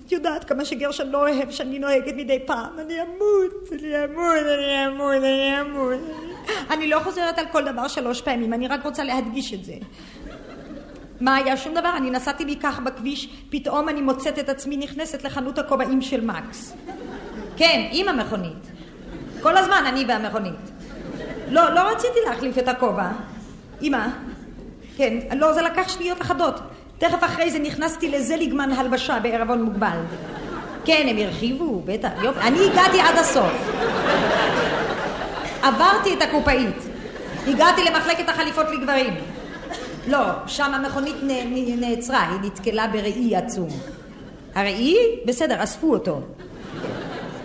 את 0.06 0.12
יודעת 0.12 0.44
כמה 0.44 0.66
שגרשון 0.66 1.10
לא 1.10 1.18
אוהב 1.18 1.52
שאני 1.52 1.80
נוהגת 1.80 2.14
מדי 2.16 2.40
פעם. 2.46 2.80
אני 2.80 3.02
אמות, 3.02 3.70
אני 3.72 4.06
אמות, 4.06 4.46
אני 4.54 4.88
אמות, 4.88 5.14
אני 5.14 5.62
אמות. 5.62 6.00
אני 6.70 6.88
לא 6.88 7.00
חוזרת 7.00 7.38
על 7.38 7.46
כל 7.52 7.72
דבר 7.72 7.88
שלוש 7.88 8.22
פעמים, 8.22 8.54
אני 8.54 8.68
רק 8.68 8.86
רוצה 8.86 9.04
להדגיש 9.04 9.54
את 9.54 9.66
זה. 9.66 9.74
מה 11.22 11.36
היה? 11.36 11.58
שום 11.58 11.74
דבר. 11.74 11.98
אני 11.98 12.10
נסעתי 12.10 12.46
לי 12.46 12.56
כך 12.56 12.80
בכביש, 12.80 13.30
פתאום 13.50 13.90
אני 13.90 14.02
מוצאת 14.02 14.40
את 14.40 14.50
עצמי 14.50 14.78
נכנסת 14.78 15.24
לחנות 15.24 15.60
הכובעים 15.60 16.02
של 16.02 16.26
מקס. 16.26 16.76
כן, 17.58 17.88
עם 17.92 18.08
המכונית. 18.08 18.72
כל 19.42 19.58
הזמן 19.58 19.84
אני 19.88 20.06
והמכונית. 20.08 20.72
לא, 21.50 21.74
לא 21.74 21.80
רציתי 21.80 22.20
להחליף 22.28 22.58
את 22.58 22.68
הכובע. 22.68 23.12
אמא, 23.82 24.08
כן, 24.98 25.18
לא, 25.38 25.54
זה 25.54 25.62
לקח 25.62 25.90
שניות 25.90 26.22
אחדות. 26.22 26.60
תכף 26.98 27.24
אחרי 27.24 27.52
זה 27.52 27.60
נכנסתי 27.60 28.12
לזליגמן 28.12 28.72
הלבשה 28.72 29.20
בערבון 29.20 29.64
מוגבל. 29.64 29.98
כן, 30.86 31.08
הם 31.10 31.18
הרחיבו, 31.18 31.82
בטח, 31.86 32.10
יופי. 32.24 32.40
אני 32.40 32.60
הגעתי 32.72 33.02
עד 33.02 33.18
הסוף. 33.18 33.52
עברתי 35.64 36.14
את 36.14 36.22
הקופאית. 36.22 36.76
הגעתי 37.48 37.84
למחלקת 37.84 38.30
החליפות 38.30 38.66
לגברים. 38.72 39.14
לא, 40.08 40.24
שם 40.48 40.74
המכונית 40.74 41.16
נ, 41.24 41.28
נ, 41.28 41.80
נעצרה, 41.80 42.30
היא 42.30 42.40
נתקלה 42.52 42.88
בראי 42.88 43.36
עצום. 43.36 43.70
הראי? 44.56 44.96
בסדר, 45.26 45.64
אספו 45.64 45.94
אותו. 45.94 46.22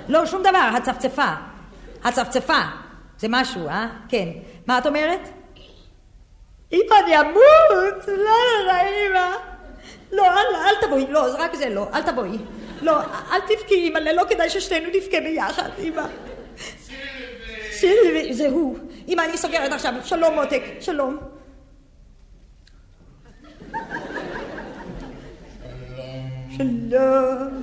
לא, 0.09 0.27
שום 0.27 0.43
דבר, 0.43 0.71
הצפצפה. 0.77 1.29
הצפצפה. 2.05 2.61
זה 3.19 3.27
משהו, 3.31 3.69
אה? 3.69 3.87
כן. 4.09 4.29
מה 4.67 4.79
את 4.79 4.87
אומרת? 4.87 5.29
אמא, 6.73 6.95
אני 7.05 7.21
אמות! 7.21 8.09
לא, 8.09 8.15
לא, 8.17 8.67
לא, 8.67 8.73
אמא. 8.73 9.37
לא, 10.13 10.27
אל, 10.27 10.55
אל 10.55 10.87
תבואי, 10.87 11.07
לא, 11.11 11.27
רק 11.39 11.55
זה 11.55 11.69
לא, 11.69 11.89
אל 11.95 12.03
תבואי. 12.03 12.39
לא, 12.83 13.01
אל 13.33 13.41
תבכי, 13.41 13.89
אמא, 13.89 13.99
לא 13.99 14.23
כדאי 14.29 14.51
ששתינו 14.51 14.89
נבכה 14.95 15.21
ביחד, 15.21 15.71
אמא. 15.79 16.03
סילבי, 17.71 18.35
זה 18.35 18.49
הוא. 18.49 18.79
אמא, 19.09 19.23
אני 19.23 19.37
סוגרת 19.37 19.73
עכשיו. 19.73 19.95
שלום, 20.05 20.35
מותק, 20.35 20.63
שלום. 20.81 21.17
שלום. 26.57 27.63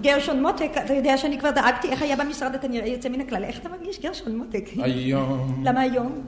גרשון 0.00 0.42
מותק, 0.42 0.70
אתה 0.84 0.94
יודע 0.94 1.16
שאני 1.16 1.38
כבר 1.38 1.50
דאגתי 1.50 1.88
איך 1.88 2.02
היה 2.02 2.16
במשרד, 2.16 2.54
אתה 2.54 2.68
נראה 2.68 2.88
יוצא 2.88 3.08
מן 3.08 3.20
הכלל. 3.20 3.44
איך 3.44 3.60
אתה 3.60 3.68
מרגיש, 3.68 4.00
גרשון 4.00 4.36
מותק? 4.36 4.64
היום. 4.82 5.62
למה 5.64 5.80
היום? 5.80 6.24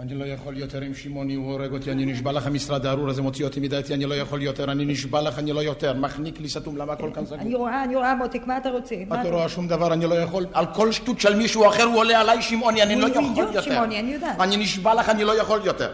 אני 0.00 0.14
לא 0.14 0.24
יכול 0.24 0.56
יותר 0.58 0.80
עם 0.80 0.94
שמעוני, 0.94 1.34
הוא 1.34 1.52
הורג 1.52 1.72
אותי, 1.72 1.92
אני 1.92 2.06
נשבע 2.06 2.32
לך, 2.32 2.46
המשרד 2.46 2.86
הארור 2.86 3.08
הזה 3.08 3.22
מוציא 3.22 3.44
אותי 3.44 3.60
מדעתי, 3.60 3.94
אני 3.94 4.06
לא 4.06 4.14
יכול 4.14 4.42
יותר, 4.42 4.64
אני 4.72 4.84
נשבע 4.84 5.22
לך, 5.22 5.38
אני 5.38 5.52
לא 5.52 5.60
יותר. 5.60 5.94
מחניק 5.94 6.40
לי 6.40 6.48
סתום, 6.48 6.76
למה 6.76 6.92
הכל 6.92 7.10
כאן 7.14 7.26
סגור? 7.26 7.38
אני 7.38 7.54
רואה, 7.54 7.84
אני 7.84 7.96
רואה, 7.96 8.14
מותק, 8.14 8.42
מה 8.46 8.56
אתה 8.56 8.70
רוצה? 8.70 8.94
מה 9.08 9.20
את 9.20 9.26
לא 9.26 9.36
רואה 9.36 9.48
שום 9.48 9.68
דבר, 9.68 9.92
אני 9.92 10.06
לא 10.06 10.14
יכול. 10.14 10.46
על 10.52 10.66
כל 10.74 10.92
שטות 10.92 11.20
של 11.20 11.36
מישהו 11.36 11.68
אחר 11.68 11.82
הוא 11.82 11.96
עולה 11.96 12.20
עליי 12.20 12.42
שמעוני, 12.42 12.82
אני 12.82 12.96
לא 12.96 13.06
הוא 13.06 13.10
יכול 13.10 13.24
אידיוט, 13.24 13.48
יותר. 13.48 13.60
שמעוני, 13.60 14.00
אני 14.00 14.12
יודעת. 14.12 14.40
אני 14.40 14.56
נשבע 14.56 14.94
לך, 14.94 15.08
אני 15.08 15.24
לא 15.24 15.40
יכול 15.40 15.60
יותר. 15.64 15.90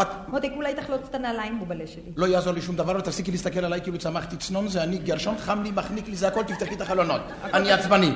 את 0.00 0.06
מותק, 0.28 0.50
אולי 0.56 0.74
תחלוץ 0.74 1.00
את 1.10 1.14
הנעליים 1.14 1.58
בובלה 1.58 1.86
שלי. 1.86 2.12
לא 2.16 2.26
יעזור 2.26 2.52
לי 2.52 2.62
שום 2.62 2.76
דבר, 2.76 2.96
ותפסיקי 2.98 3.30
להסתכל 3.30 3.64
עליי 3.64 3.80
כאילו 3.80 3.98
צמחתי 3.98 4.36
צנון, 4.36 4.68
זה 4.68 4.82
אני 4.82 4.98
גרשון, 4.98 5.34
חם 5.38 5.62
לי, 5.62 5.70
מחניק 5.70 6.08
לי, 6.08 6.16
זה 6.16 6.28
הכל, 6.28 6.42
תפתחי 6.42 6.74
את 6.74 6.80
החלונות. 6.80 7.20
אני 7.54 7.72
עצבני. 7.72 8.10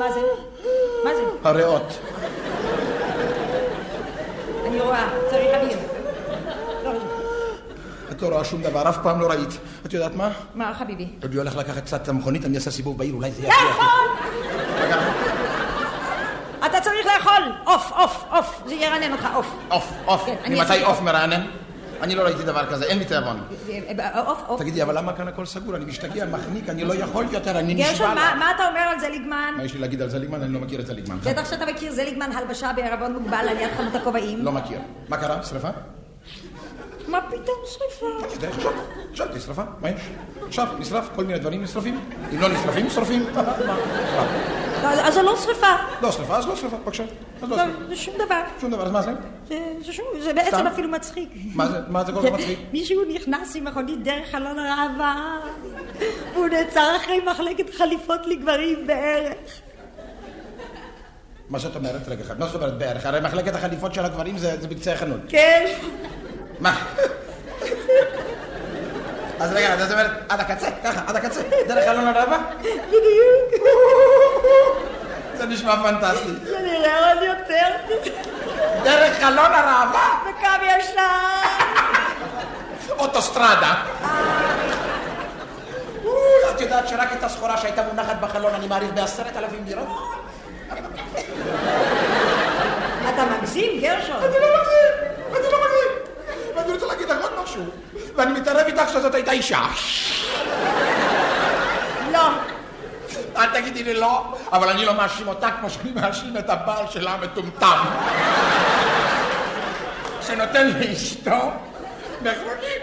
מה 0.00 0.12
זה? 0.12 0.20
מה 1.04 1.10
זה? 1.14 1.48
הריאות. 1.48 1.98
אני 4.68 4.80
רואה, 4.80 5.08
צריך 5.30 5.50
אוויר. 5.54 5.78
לא, 6.84 6.90
את 8.10 8.22
לא 8.22 8.28
רואה 8.28 8.44
שום 8.44 8.62
דבר, 8.62 8.88
אף 8.88 8.98
פעם 9.02 9.20
לא 9.20 9.26
ראית. 9.26 9.58
את 9.86 9.92
יודעת 9.92 10.14
מה? 10.14 10.30
מה, 10.54 10.74
חביבי? 10.78 11.06
אני 11.24 11.36
הולך 11.36 11.56
לקחת 11.56 11.82
קצת 11.84 12.02
את 12.02 12.08
המכונית, 12.08 12.44
אני 12.44 12.56
אעשה 12.56 12.70
סיבוב 12.70 12.98
בעיר, 12.98 13.14
אולי 13.14 13.30
זה. 13.30 13.42
לי. 13.42 13.48
לאכול! 13.48 14.08
אתה 16.66 16.80
צריך 16.80 17.06
לאכול! 17.06 17.52
עוף, 17.64 17.92
עוף, 17.92 18.24
עוף. 18.30 18.62
זה 18.66 18.74
ירענן 18.74 19.12
אותך, 19.12 19.28
עוף. 19.34 19.46
עוף, 19.68 19.92
עוף. 20.04 20.24
כן, 20.44 20.52
ממתי 20.52 20.82
עוף 20.82 21.00
מרענן? 21.00 21.40
אני 22.02 22.14
לא 22.14 22.22
ראיתי 22.22 22.42
דבר 22.42 22.66
כזה, 22.66 22.84
אין 22.84 22.98
לי 22.98 23.04
תיאבון. 23.04 23.40
תגידי, 24.58 24.82
אבל 24.82 24.98
למה 24.98 25.12
כאן 25.12 25.28
הכל 25.28 25.46
סגור? 25.46 25.76
אני 25.76 25.84
משתגע, 25.84 26.26
מחניק, 26.26 26.68
אני 26.68 26.84
לא 26.84 26.94
יכול 26.94 27.26
יותר, 27.30 27.58
אני 27.58 27.74
נשבע 27.74 27.88
גרשון. 27.88 28.14
מה 28.14 28.50
אתה 28.54 28.68
אומר 28.68 28.80
על 28.80 29.00
זליגמן? 29.00 29.54
מה 29.56 29.64
יש 29.64 29.74
לי 29.74 29.80
להגיד 29.80 30.02
על 30.02 30.08
זליגמן? 30.08 30.42
אני 30.42 30.52
לא 30.52 30.60
מכיר 30.60 30.80
את 30.80 30.86
זליגמן. 30.86 31.18
בטח 31.18 31.50
שאתה 31.50 31.66
מכיר 31.66 31.92
זליגמן 31.92 32.32
הלבשה 32.32 32.70
בערבון 32.76 33.12
מוגבל 33.12 33.46
על 33.50 33.56
יד 33.60 33.70
חנות 33.76 33.94
הכובעים. 33.94 34.44
לא 34.44 34.52
מכיר. 34.52 34.78
מה 35.08 35.16
קרה? 35.16 35.42
שרפה? 35.42 35.68
מה 37.08 37.20
פתאום 37.28 37.56
שריפה? 37.66 38.06
תראה, 38.40 38.52
חשבתי, 38.52 38.78
חשבתי, 39.12 39.40
שרפה, 39.40 39.62
מה 39.80 39.90
יש? 39.90 40.00
עכשיו, 40.46 40.66
נשרף, 40.78 41.08
כל 41.14 41.24
מיני 41.24 41.38
דברים 41.38 41.62
נשרפים. 41.62 42.00
אם 42.34 42.40
לא 42.40 42.48
נשרפים, 42.48 42.90
שורפים. 42.90 43.26
נשרף. 44.78 45.04
אז 45.06 45.14
זה 45.14 45.22
לא 45.22 45.36
שריפה. 45.36 45.66
לא 46.02 46.12
שרפה, 46.12 46.36
אז 46.36 46.46
לא 46.48 46.56
שרפה, 46.56 46.76
בבקשה. 46.76 47.04
אז 47.42 47.50
לא 47.50 47.56
לא. 47.56 47.62
זה 47.88 47.96
שום 47.96 48.14
דבר. 48.14 48.40
שום 48.60 48.70
דבר, 48.70 48.82
אז 48.86 48.90
מה 48.92 49.02
זה? 49.02 49.10
זה- 49.84 49.92
שום- 49.92 50.06
זה 50.20 50.32
בעצם? 50.34 50.66
אפילו 50.66 50.88
מצחיק. 50.88 51.28
מה 51.54 51.68
זה- 51.68 51.78
מה 51.88 52.04
זה 52.04 52.12
כל 52.12 52.22
כך 52.26 52.32
מצחיק? 52.32 52.58
מישהו 52.72 53.02
נכנס 53.14 53.56
עם 53.56 53.64
מכונית 53.64 54.02
דרך 54.02 54.30
חלון 54.30 54.58
הראווה, 54.58 55.36
והוא 56.34 56.46
נעצר 56.48 56.96
אחרי 56.96 57.20
מחלקת 57.20 57.74
חליפות 57.74 58.26
לגברים 58.26 58.86
בערך. 58.86 59.36
מה 61.50 61.58
זאת 61.58 61.76
אומרת? 61.76 62.08
רגע 62.08 62.22
אחד, 62.24 62.38
מה 62.40 62.46
זאת 62.46 62.54
אומרת 62.54 62.78
בערך? 62.78 63.06
הרי 63.06 63.20
מחלקת 63.20 63.54
החליפות 63.54 63.94
של 63.94 64.04
הגברים 64.04 64.38
זה 64.38 64.56
בקצה 64.68 64.92
החנות. 64.92 65.20
כן. 65.28 65.64
מה? 66.60 66.84
אז 69.40 69.52
רגע, 69.52 69.76
זאת 69.76 69.92
אומרת, 69.92 70.10
עד 70.28 70.40
הקצה, 70.40 70.66
ככה, 70.84 71.00
עד 71.06 71.16
הקצה, 71.16 71.40
דרך 71.68 71.84
חלון 71.84 72.06
הראווה? 72.06 72.38
בדיוק. 72.88 73.68
זה 75.38 75.46
נשמע 75.46 75.76
פנטסטי. 75.82 76.28
זה 76.44 76.58
נראה 76.62 77.12
עוד 77.12 77.22
יותר. 77.22 77.94
דרך 78.84 79.20
חלון 79.20 79.52
הראווה? 79.52 80.18
בקו 80.22 80.64
ישר. 80.64 81.02
אוטוסטרדה. 82.98 83.74
את 86.50 86.60
יודעת 86.60 86.88
שרק 86.88 87.12
את 87.12 87.24
הסחורה 87.24 87.56
שהייתה 87.56 87.82
מונחת 87.82 88.16
בחלון 88.20 88.54
אני 88.54 88.66
מעריך 88.66 88.90
בעשרת 88.94 89.36
אלפים 89.36 89.64
לירות? 89.66 89.88
אתה 93.14 93.24
מגזים, 93.24 93.80
גרשון. 93.80 94.16
אני 94.16 94.34
לא 94.40 94.46
מגזים. 94.60 94.77
ואני 96.68 96.78
רוצה 96.78 96.86
להגיד 96.86 97.08
לך 97.08 97.16
עוד 97.22 97.42
משהו, 97.42 97.62
ואני 98.16 98.40
מתערב 98.40 98.66
איתך 98.66 98.88
שזאת 98.92 99.14
הייתה 99.14 99.32
אישה. 99.32 99.60
לא. 102.12 102.28
אל 103.36 103.46
תגידי 103.52 103.84
לי 103.84 103.94
לא, 103.94 104.24
אבל 104.52 104.68
אני 104.68 104.84
לא 104.84 104.94
מאשים 104.94 105.28
אותה 105.28 105.50
כמו 105.60 105.70
שאני 105.70 105.90
מאשים 105.90 106.36
את 106.36 106.50
הבעל 106.50 106.84
שלה 106.90 107.10
המטומטם. 107.10 107.84
שנותן 110.26 110.70
לאשתו 110.78 111.52
מכונית. 112.20 112.82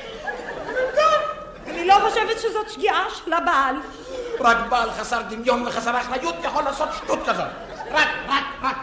אני 1.67 1.87
לא 1.87 1.95
חושבת 2.09 2.39
שזאת 2.39 2.69
שגיאה 2.69 3.03
של 3.25 3.33
הבעל. 3.33 3.75
רק 4.39 4.57
בעל 4.69 4.91
חסר 4.91 5.21
דמיון 5.29 5.67
וחסר 5.67 5.97
אחריות 5.97 6.35
יכול 6.43 6.63
לעשות 6.63 6.89
שטות 6.97 7.19
כזאת. 7.25 7.45
רק, 7.91 8.07
רק, 8.27 8.43
רק. 8.63 8.75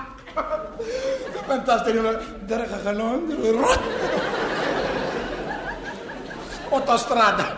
פנטסטי, 1.47 1.91
אני 1.91 1.99
אומר, 1.99 2.17
דרך 2.47 2.69
החלון, 2.73 3.29
רוט. 3.43 3.79
אוטוסטרדה. 6.73 7.51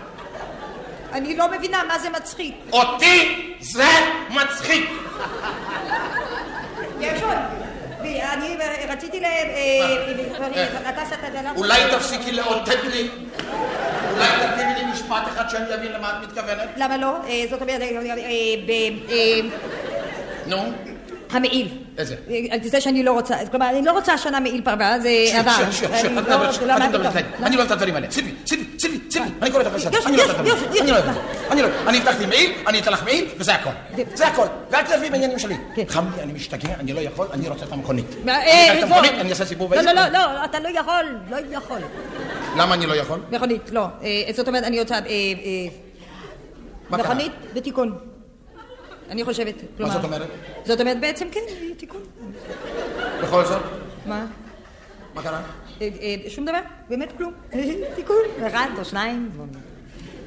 אני 1.13 1.37
לא 1.37 1.51
מבינה 1.51 1.83
מה 1.89 1.99
זה 1.99 2.11
מצחיק. 2.11 2.55
אותי 2.73 3.55
זה 3.61 3.89
מצחיק. 4.31 4.91
אני 8.33 8.57
רציתי 8.89 9.21
ל... 9.21 9.25
אה, 9.25 10.07
זה. 10.55 10.69
אולי 11.57 11.81
תפסיקי 11.91 12.33
לאותת 12.33 12.85
לי? 12.85 13.09
אולי 14.13 14.29
תגידי 14.55 14.75
לי 14.75 14.93
משפט 14.93 15.29
אחד 15.29 15.51
שאני 15.51 15.75
אבין 15.75 15.93
למה 15.93 16.11
את 16.11 16.29
מתכוונת? 16.29 16.69
למה 16.77 16.97
לא? 16.97 17.17
אה, 17.29 17.45
זאת 17.51 17.63
אומרת, 17.63 17.81
אה, 17.81 17.87
אה, 17.87 18.89
אה, 19.11 19.41
נו, 20.47 20.73
המעיל. 21.31 21.84
איזה? 21.99 22.15
אה, 22.31 22.57
זה 22.63 22.81
שאני 22.81 23.03
לא 23.03 23.13
רוצה, 23.13 23.37
כלומר, 23.51 23.71
אני 23.71 23.83
לא 23.83 23.93
רוצה 23.93 24.13
השנה 24.13 24.41
מעיל 24.41 24.61
פרווה, 24.65 25.01
זה 25.01 25.09
עבר. 25.39 25.51
אני 25.93 26.15
לא- 26.17 26.23
לא, 26.23 26.37
לא 26.69 27.57
אוהב 27.57 27.61
את 27.61 27.71
הדברים 27.71 27.95
האלה. 27.95 28.07
סיבי, 28.11 28.35
סיבי, 28.47 28.65
סיבי, 28.79 28.99
סיבי, 29.11 29.25
אני 29.43 29.51
קורא 29.51 29.63
אותך 29.63 29.75
לסדר. 29.77 29.97
יוסי, 29.97 30.09
אני 30.09 30.17
לא 30.17 30.23
אוהב 30.23 30.31
את 30.35 30.39
הדברים. 30.41 30.63
יוסי, 30.65 30.81
אני 30.81 30.91
לא 30.91 30.97
אוהב. 30.97 31.17
אני 31.51 31.63
לא 31.63 31.69
הבטחתי 31.99 32.27
מעיל, 32.27 32.53
אני 32.67 32.81
אתן 32.81 32.93
לך 32.93 33.05
מעיל, 33.05 33.25
וזה 33.39 33.55
הכל. 33.55 33.71
זה 34.15 34.27
הכל. 34.27 34.47
ואל 34.71 34.83
תלוי 34.83 35.11
בעניינים 35.11 35.39
שלי. 35.39 35.55
חם 35.89 36.05
לי, 36.17 36.23
אני 36.23 36.33
משתגע, 36.33 36.75
אני 36.81 36.93
לא 36.93 37.01
יכול, 37.01 37.27
אני 37.33 37.49
רוצה 37.49 37.65
את 37.65 37.73
המכונית. 37.73 38.07
אני 38.23 38.33
אה, 38.33 39.21
אני 39.21 39.31
אעשה 39.31 39.45
סיבוב 39.45 39.75
לא. 39.75 39.83
לא, 39.83 39.93
לא, 39.93 40.09
לא, 40.09 40.45
אתה 40.45 40.61
לא 40.61 40.69
יכול, 40.69 41.05
לא 41.31 41.37
יכול. 41.51 41.79
למה 42.57 42.75
אני 42.75 42.87
לא 42.87 42.95
יכול? 42.95 43.21
מכונית, 43.31 43.71
לא. 43.71 43.87
אה, 44.03 44.33
זאת 44.33 44.49
אומרת, 44.49 44.65
אני 44.65 44.81
רוצה... 44.81 44.99
מכונית 46.91 47.33
בתיקון. 47.55 47.99
אני 49.11 49.25
חושבת, 49.25 49.55
כלומר... 49.77 49.93
זאת 49.93 50.05
אומרת? 50.05 50.29
זאת 50.65 50.81
אומרת, 50.81 51.01
בעצם 51.01 51.27
כן, 51.33 51.41
תיקון. 51.77 52.01
בכל 53.23 53.45
זאת, 53.45 53.63
מה? 54.07 54.27
מה 55.15 55.23
קרה? 55.23 55.41
אה, 55.81 55.89
אה, 56.01 56.31
שום 56.31 56.45
דבר, 56.45 56.59
באמת 56.89 57.13
כלום. 57.17 57.33
תיקון, 57.97 58.17
אחד 58.47 58.69
או 58.79 58.85
שניים, 58.85 59.31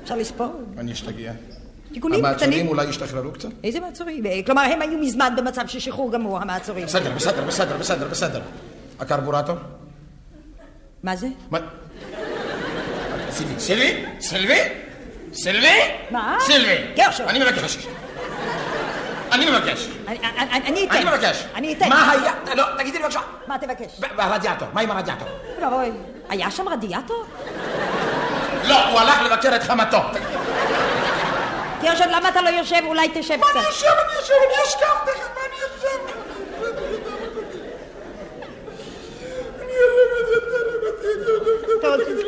אפשר 0.03 0.15
לספור. 0.15 0.61
אני 0.77 0.91
אשתגע. 0.91 1.31
תיקונים 1.93 2.25
המעצורים 2.25 2.51
קטנים. 2.51 2.67
אולי 2.67 2.89
ישתחררו 2.89 3.31
קצת? 3.31 3.49
איזה 3.63 3.79
מעצורים? 3.79 4.25
אה, 4.25 4.39
כלומר, 4.45 4.61
הם 4.61 4.81
היו 4.81 4.97
מזמן 4.97 5.33
במצב 5.37 5.67
של 5.67 5.79
שחרור 5.79 6.11
גמור, 6.11 6.39
המעצורים. 6.39 6.85
בסדר, 6.85 7.11
בסדר, 7.15 7.43
בסדר, 7.47 7.77
בסדר, 7.77 8.07
בסדר. 8.07 8.41
הקרבורטור? 8.99 9.55
מה 11.03 11.15
זה? 11.15 11.27
מה? 11.51 11.59
סילבי, 13.29 13.59
סילבי? 13.59 14.05
סילבי? 14.19 14.59
סילבי? 15.33 15.79
מה? 16.11 16.37
סילבי. 16.41 17.01
אני 17.27 17.39
מבקש. 17.39 17.87
אני 19.37 19.51
מבקש. 19.51 19.87
אני- 20.07 20.17
אתן. 20.87 20.95
אני 20.95 21.05
מבקש. 21.05 21.43
אני 21.55 21.73
אתן. 21.73 21.89
מה 21.89 22.11
היה? 22.11 22.33
לא, 22.55 22.63
תגידי 22.77 22.97
לי 22.97 23.03
בבקשה. 23.03 23.19
מה 23.47 23.57
תבקש? 23.57 23.91
והרדיאטור, 24.17 24.67
מה 24.73 24.81
עם 24.81 24.91
הרדיאטור? 24.91 25.27
לא, 25.61 25.67
אוי, 25.71 25.91
היה 26.29 26.51
שם 26.51 26.69
רדיאטור? 26.69 27.25
לא, 28.63 28.85
הוא 28.89 28.99
הלך 28.99 29.21
לבקר 29.21 29.55
את 29.55 29.63
חמתו. 29.63 29.97
גרשון, 31.81 32.07
למה 32.09 32.29
אתה 32.29 32.41
לא 32.41 32.49
יושב? 32.49 32.79
אולי 32.85 33.09
תשב 33.13 33.37
קצת. 33.37 33.55
אני 33.55 33.63
יושב, 33.65 33.87
אני 33.87 34.13
יושב, 34.19 34.33
אני 34.47 34.63
אשכב 34.63 34.81
תכף, 35.05 35.29
מה 35.35 35.41
אני 35.47 35.55
יושב? 35.61 37.07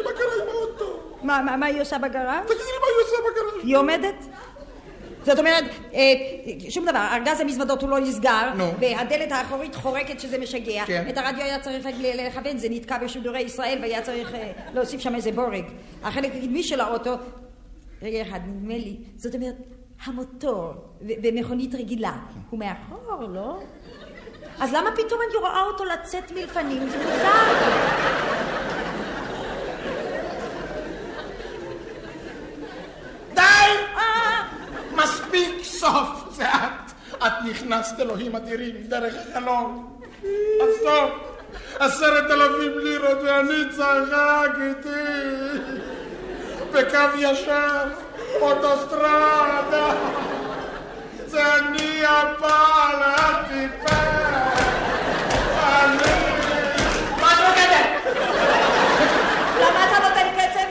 מה 0.03 0.11
קרה 0.17 0.33
עם 0.43 0.49
האוטו. 0.49 0.99
מה, 1.23 1.41
מה, 1.41 1.57
מה 1.57 1.65
היא 1.65 1.81
עושה 1.81 1.97
בגרז'? 1.97 2.45
תגידי 2.47 2.63
לי 2.63 2.79
מה 2.81 2.87
היא 2.87 3.05
עושה 3.05 3.15
בגרז'. 3.31 3.63
היא 3.63 3.77
עומדת? 3.77 4.15
זאת 5.29 5.39
אומרת, 5.39 5.63
אה, 5.93 5.99
שום 6.69 6.85
דבר, 6.85 7.07
ארגז 7.13 7.39
המזוודות 7.39 7.81
הוא 7.81 7.89
לא 7.89 7.99
נסגר, 7.99 8.53
נו. 8.55 8.65
והדלת 8.79 9.31
האחורית 9.31 9.75
חורקת 9.75 10.19
שזה 10.19 10.37
משגע. 10.37 10.83
כן. 10.85 11.05
את 11.09 11.17
הרדיו 11.17 11.43
היה 11.43 11.59
צריך 11.59 11.87
לכוון, 12.01 12.57
זה 12.57 12.67
נתקע 12.69 12.97
בשידורי 12.97 13.41
ישראל 13.41 13.77
והיה 13.81 14.01
צריך 14.01 14.35
אה, 14.35 14.51
להוסיף 14.73 15.01
שם 15.01 15.15
איזה 15.15 15.31
בורג. 15.31 15.63
החלק 16.03 16.31
הקדמי 16.35 16.63
של 16.63 16.81
האוטו, 16.81 17.13
רגע 18.01 18.21
אחד, 18.21 18.39
נדמה 18.47 18.73
לי, 18.73 18.97
זאת 19.15 19.35
אומרת, 19.35 19.55
המוטור 20.03 20.73
ו- 21.01 21.21
במכונית 21.21 21.75
רגילה, 21.75 22.13
הוא 22.49 22.59
מאחור, 22.59 23.23
לא? 23.23 23.59
אז 24.59 24.73
למה 24.73 24.89
פתאום 24.91 25.19
אני 25.29 25.37
רואה 25.39 25.61
אותו 25.61 25.85
לצאת 25.85 26.31
מלפנים? 26.31 26.89
זה 26.89 26.97
מוזר. 26.97 27.53
די! 33.33 33.89
מספיק 35.79 35.91
סוף, 35.91 36.35
זה 36.35 36.45
את. 36.49 36.91
את 37.27 37.33
נכנסת 37.49 37.99
אלוהים 37.99 38.35
אדירים 38.35 38.75
דרך 38.87 39.13
החלון. 39.29 39.87
אז 40.61 40.83
טוב. 40.83 41.09
עשרת 41.79 42.31
אלפים 42.31 42.79
לירות 42.79 43.17
ואני 43.23 43.69
צחקתי 43.71 44.89
בקו 46.73 47.17
ישר, 47.17 47.83
אוטוסטרדה 48.41 49.93
זה 51.25 51.55
אני 51.55 52.05
הבעל 52.05 53.03
הטיפש 53.03 53.93
אני... 55.55 56.11
מה 57.21 57.33
את 57.33 57.39
רוקדת? 57.47 58.15
למה 59.59 59.85
אתה 59.85 60.09
נותן 60.09 60.27
קצב? 60.35 60.69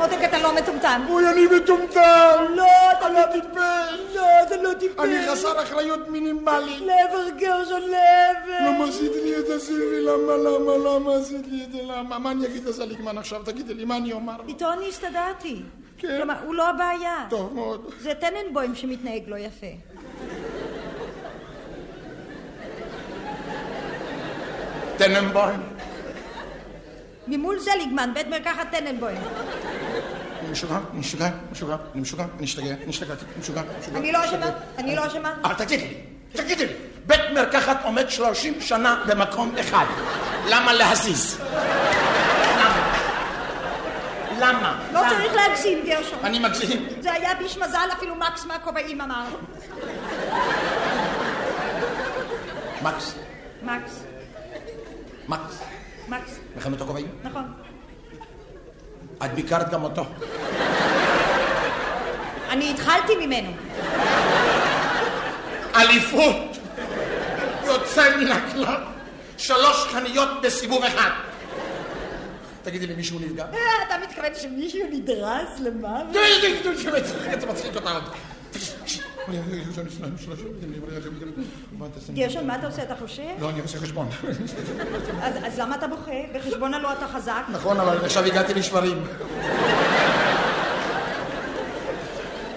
מותק, 0.00 0.24
אתה 0.24 0.38
לא 0.38 0.54
מטומטם. 0.54 1.02
אוי, 1.08 1.28
אני 1.28 1.46
מטומטם! 1.56 2.44
לא, 2.56 2.92
אתה 2.92 3.08
לא 3.08 3.20
טיפש! 3.32 4.14
לא, 4.14 4.22
אתה 4.42 4.56
לא 4.56 4.72
טיפש. 4.74 5.04
אני 5.04 5.28
חסר 5.28 5.62
אחריות 5.62 6.08
מינימלית. 6.08 6.80
לעבר 6.80 7.28
גרשון 7.38 7.82
לעבר. 7.82 8.68
למה 8.68 8.84
עשית 8.84 9.12
לי 9.24 9.38
את 9.38 9.46
זה, 9.46 9.60
סילבי? 9.60 10.00
למה, 10.00 10.36
למה, 10.36 10.76
למה 10.88 11.14
עשית 11.14 11.46
לי 11.46 11.64
את 11.64 11.72
זה? 11.72 11.78
למה? 11.82 12.18
מה 12.18 12.30
אני 12.30 12.46
אגיד 12.46 12.64
לזליגמן 12.64 13.18
עכשיו? 13.18 13.42
תגידי 13.44 13.74
לי, 13.74 13.84
מה 13.84 13.96
אני 13.96 14.12
אומר? 14.12 14.36
איתו 14.48 14.72
אני 14.72 14.88
הסתדרתי. 14.88 15.62
כן. 15.98 16.16
כלומר, 16.16 16.34
הוא 16.44 16.54
לא 16.54 16.68
הבעיה. 16.68 17.26
טוב 17.30 17.54
מאוד. 17.54 17.90
זה 18.00 18.12
טננבוים 18.14 18.74
שמתנהג 18.74 19.22
לא 19.26 19.36
יפה. 19.36 19.66
טננבוים. 24.96 25.60
ממול 27.28 27.58
זליגמן, 27.58 28.10
בית 28.14 28.26
מרקחת 28.26 28.66
טננבוים. 28.70 29.20
אני 30.50 30.58
משוגע, 30.58 30.76
אני 30.92 31.00
משוגע, 31.00 31.30
משוגע, 31.52 31.76
אני 31.94 32.02
משוגע, 32.02 32.24
אני 32.38 32.44
אשתגע, 32.44 32.74
אני 32.74 32.88
השתגעתי, 32.88 33.24
אני 33.24 33.40
משוגע, 33.40 33.62
משוגע. 33.80 33.98
אני 33.98 34.12
לא 34.12 34.24
אשמה, 34.24 34.46
אני 34.78 34.96
לא 34.96 35.06
אשמה. 35.06 35.34
אבל 35.44 35.54
תגידי 35.54 35.88
לי, 35.88 35.94
תגידי 36.32 36.66
לי, 36.66 36.72
בית 37.06 37.20
מרקחת 37.34 37.84
עומד 37.84 38.10
30 38.10 38.60
שנה 38.60 39.04
במקום 39.08 39.52
אחד. 39.60 39.84
למה 40.48 40.72
להזיז? 40.72 41.38
למה? 44.38 44.78
לא? 44.92 45.00
צריך 45.08 45.34
להגזים, 45.34 45.78
גרשון. 45.86 46.18
אני 46.24 46.38
מגזים. 46.38 46.86
זה 47.00 47.12
היה 47.12 47.34
ביש 47.34 47.58
מזל, 47.58 47.88
אפילו 47.92 48.14
מקס 48.14 48.44
מהכובעים 48.44 49.00
אמר. 49.00 49.24
מקס, 52.82 53.14
מקס, 53.62 54.02
מקס, 55.28 55.62
מקס, 56.08 56.38
מלחמת 56.56 56.80
הכובעים? 56.80 57.08
נכון. 57.24 57.69
את 59.24 59.34
ביקרת 59.34 59.70
גם 59.70 59.84
אותו. 59.84 60.04
אני 62.50 62.70
התחלתי 62.70 63.26
ממנו. 63.26 63.50
אליפות! 65.76 66.58
יוצא 67.64 68.16
מן 68.16 68.32
הכלל. 68.32 68.82
שלוש 69.38 69.86
חניות 69.92 70.28
בסיבוב 70.42 70.84
אחד. 70.84 71.10
תגידי 72.62 72.86
לי, 72.86 72.94
מישהו 72.94 73.18
נפגע? 73.18 73.44
אה, 73.44 73.58
אתה 73.86 73.94
מתכוון 74.02 74.30
שמישהו 74.42 74.80
נדרס 74.90 75.60
למוות? 75.60 76.12
זה 77.40 77.46
מצחיק 77.46 77.76
אותה 77.76 77.90
עוד. 77.90 78.04
גרשון, 82.14 82.46
מה 82.46 82.54
אתה 82.54 82.66
עושה? 82.66 82.82
אתה 82.82 82.94
חושב? 82.96 83.22
לא, 83.40 83.50
אני 83.50 83.60
עושה 83.60 83.78
חשבון. 83.78 84.08
אז 85.22 85.58
למה 85.58 85.76
אתה 85.76 85.86
בוכה? 85.88 86.10
בחשבון 86.34 86.74
הלא 86.74 86.92
אתה 86.92 87.06
חזק? 87.08 87.42
נכון, 87.52 87.80
אבל 87.80 88.04
עכשיו 88.04 88.24
הגעתי 88.24 88.54
לשברים. 88.54 89.04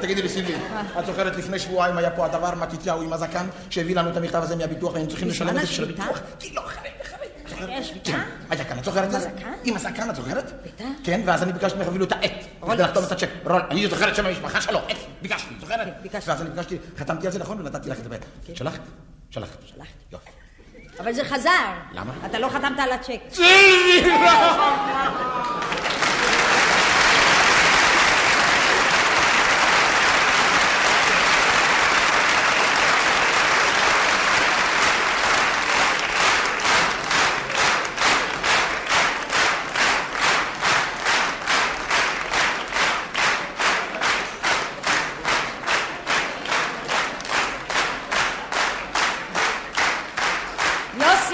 תגידי 0.01 0.21
לי, 0.21 0.29
סילבי, 0.29 0.53
את 0.99 1.05
זוכרת 1.05 1.35
לפני 1.35 1.59
שבועיים 1.59 1.97
היה 1.97 2.09
פה 2.09 2.25
הדבר 2.25 2.55
מתתיהו 2.55 3.01
עם 3.01 3.13
הזקן 3.13 3.47
שהביא 3.69 3.95
לנו 3.95 4.09
את 4.09 4.17
המכתב 4.17 4.43
הזה 4.43 4.55
מהביטוח 4.55 4.93
והיינו 4.93 5.09
צריכים 5.09 5.27
לשלם 5.27 5.57
את 5.57 5.61
זה 5.61 5.67
של? 5.67 5.83
הביטוח? 5.83 6.19
כי 6.39 6.53
לא, 6.53 6.61
אחרי, 6.65 6.89
שביתה? 7.83 8.11
כן, 8.11 8.19
היה 8.49 8.63
כאן, 8.63 8.79
את 8.79 8.85
זוכרת 8.85 9.15
את 9.15 9.21
זה? 9.21 9.29
עם 9.63 9.75
הזקן? 9.75 10.09
את 10.09 10.15
זוכרת? 10.15 10.51
בטח. 10.65 10.85
כן, 11.03 11.21
ואז 11.25 11.43
אני 11.43 11.53
ביקשתי 11.53 11.77
ממך 11.77 11.87
אפילו 11.87 12.05
את 12.05 12.11
העט. 12.11 12.31
רולקס. 12.59 12.81
לחתום 12.81 13.03
את 13.03 13.11
הצ'ק. 13.11 13.29
אני 13.71 13.87
זוכרת 13.87 14.15
שם 14.15 14.25
המשפחה 14.25 14.61
שלו, 14.61 14.79
עט, 14.79 14.97
ביקשתי, 15.21 15.53
זוכרת? 15.59 15.87
ביקשתי. 16.01 16.29
ואז 16.29 16.41
אני 16.41 16.49
ביקשתי, 16.49 16.77
חתמתי 16.97 17.25
על 17.27 17.33
זה 17.33 17.39
נכון 17.39 17.59
ונתתי 17.59 17.89
לך 17.89 17.97
את 17.99 18.11
העט. 18.11 18.25
שלחת? 18.53 18.79
שלחת. 19.29 19.57
שלחתי. 19.65 19.91
יופי. 20.11 20.29
אבל 20.99 21.13
זה 21.13 21.23
חזר. 21.23 21.49
למה? 21.93 22.13
אתה 22.25 22.39
לא 22.39 22.49
חתמת 22.49 22.79
על 22.79 22.91
הצ'ק. 22.91 23.19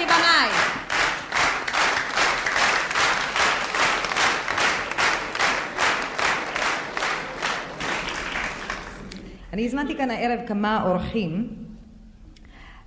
יוסי 0.00 0.04
בנאי. 0.04 0.50
אני 9.60 9.66
הזמנתי 9.66 9.96
כאן 9.96 10.10
הערב 10.10 10.40
כמה 10.46 10.82
אורחים. 10.82 11.48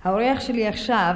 האורח 0.04 0.40
שלי 0.40 0.68
עכשיו 0.68 1.14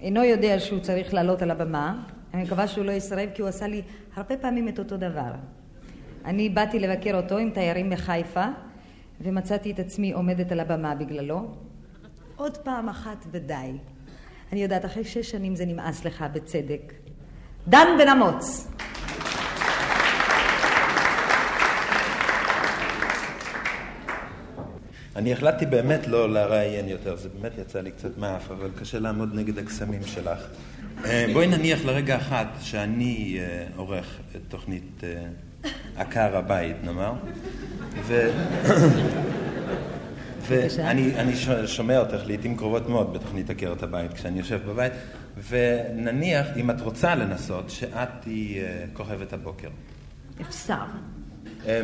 אינו 0.00 0.24
יודע 0.24 0.60
שהוא 0.60 0.80
צריך 0.80 1.14
לעלות 1.14 1.42
על 1.42 1.50
הבמה. 1.50 2.02
אני 2.34 2.42
מקווה 2.42 2.68
שהוא 2.68 2.84
לא 2.84 2.92
יסרב 2.92 3.28
כי 3.34 3.42
הוא 3.42 3.48
עשה 3.48 3.66
לי 3.66 3.82
הרבה 4.16 4.36
פעמים 4.36 4.68
את 4.68 4.78
אותו 4.78 4.96
דבר. 4.96 5.32
אני 6.24 6.48
באתי 6.48 6.78
לבקר 6.78 7.16
אותו 7.16 7.38
עם 7.38 7.50
תיירים 7.50 7.90
מחיפה 7.90 8.44
ומצאתי 9.20 9.70
את 9.70 9.78
עצמי 9.78 10.12
עומדת 10.12 10.52
על 10.52 10.60
הבמה 10.60 10.94
בגללו. 10.94 11.54
עוד 12.36 12.56
פעם 12.56 12.88
אחת 12.88 13.26
ודי. 13.30 13.72
אני 14.52 14.62
יודעת, 14.62 14.84
אחרי 14.84 15.04
שש 15.04 15.30
שנים 15.30 15.56
זה 15.56 15.66
נמאס 15.66 16.04
לך 16.04 16.24
בצדק. 16.32 16.92
דן 17.68 17.86
בן 17.98 18.08
אמוץ. 18.08 18.73
אני 25.16 25.32
החלטתי 25.32 25.66
באמת 25.66 26.06
לא 26.06 26.32
לראיין 26.32 26.88
יותר, 26.88 27.16
זה 27.16 27.28
באמת 27.28 27.58
יצא 27.58 27.80
לי 27.80 27.90
קצת 27.90 28.18
מאף, 28.18 28.50
אבל 28.50 28.70
קשה 28.78 28.98
לעמוד 28.98 29.34
נגד 29.34 29.58
הקסמים 29.58 30.02
שלך. 30.06 30.38
אה, 31.04 31.26
בואי 31.32 31.46
נניח 31.46 31.84
לרגע 31.84 32.16
אחד 32.16 32.46
שאני 32.60 33.38
אה, 33.40 33.66
עורך 33.76 34.18
את 34.36 34.40
תוכנית 34.48 35.04
אה, 35.04 35.70
עקר 35.96 36.36
הבית, 36.36 36.76
נאמר, 36.84 37.12
ו... 38.02 38.30
ואני 40.48 41.34
שומע 41.66 41.98
אותך 41.98 42.26
לעיתים 42.26 42.56
קרובות 42.56 42.88
מאוד 42.88 43.12
בתוכנית 43.12 43.50
עקרת 43.50 43.82
הבית 43.82 44.12
כשאני 44.12 44.38
יושב 44.38 44.60
בבית, 44.66 44.92
ונניח, 45.48 46.46
אם 46.56 46.70
את 46.70 46.80
רוצה 46.80 47.14
לנסות, 47.14 47.70
שאת 47.70 48.08
תהיי 48.20 48.60
אה, 48.60 48.84
כוכבת 48.92 49.32
הבוקר. 49.32 49.68
אפשר. 50.40 50.84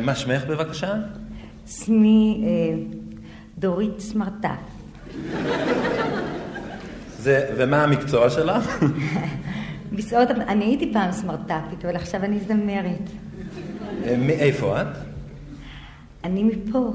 מה 0.01 0.15
שמך 0.15 0.45
בבקשה? 0.45 0.93
שמי 1.67 2.43
דורית 3.61 3.99
סמרטף. 3.99 4.49
זה, 7.17 7.49
ומה 7.57 7.83
המקצוע 7.83 8.29
שלך? 8.29 8.83
בשעות, 9.95 10.31
אני 10.31 10.65
הייתי 10.65 10.93
פעם 10.93 11.11
סמרטפית, 11.11 11.85
אבל 11.85 11.95
עכשיו 11.95 12.23
אני 12.23 12.39
זמרת. 12.39 13.09
אה, 14.05 14.17
מאיפה 14.17 14.81
את? 14.81 14.87
אני 16.23 16.43
מפה, 16.43 16.93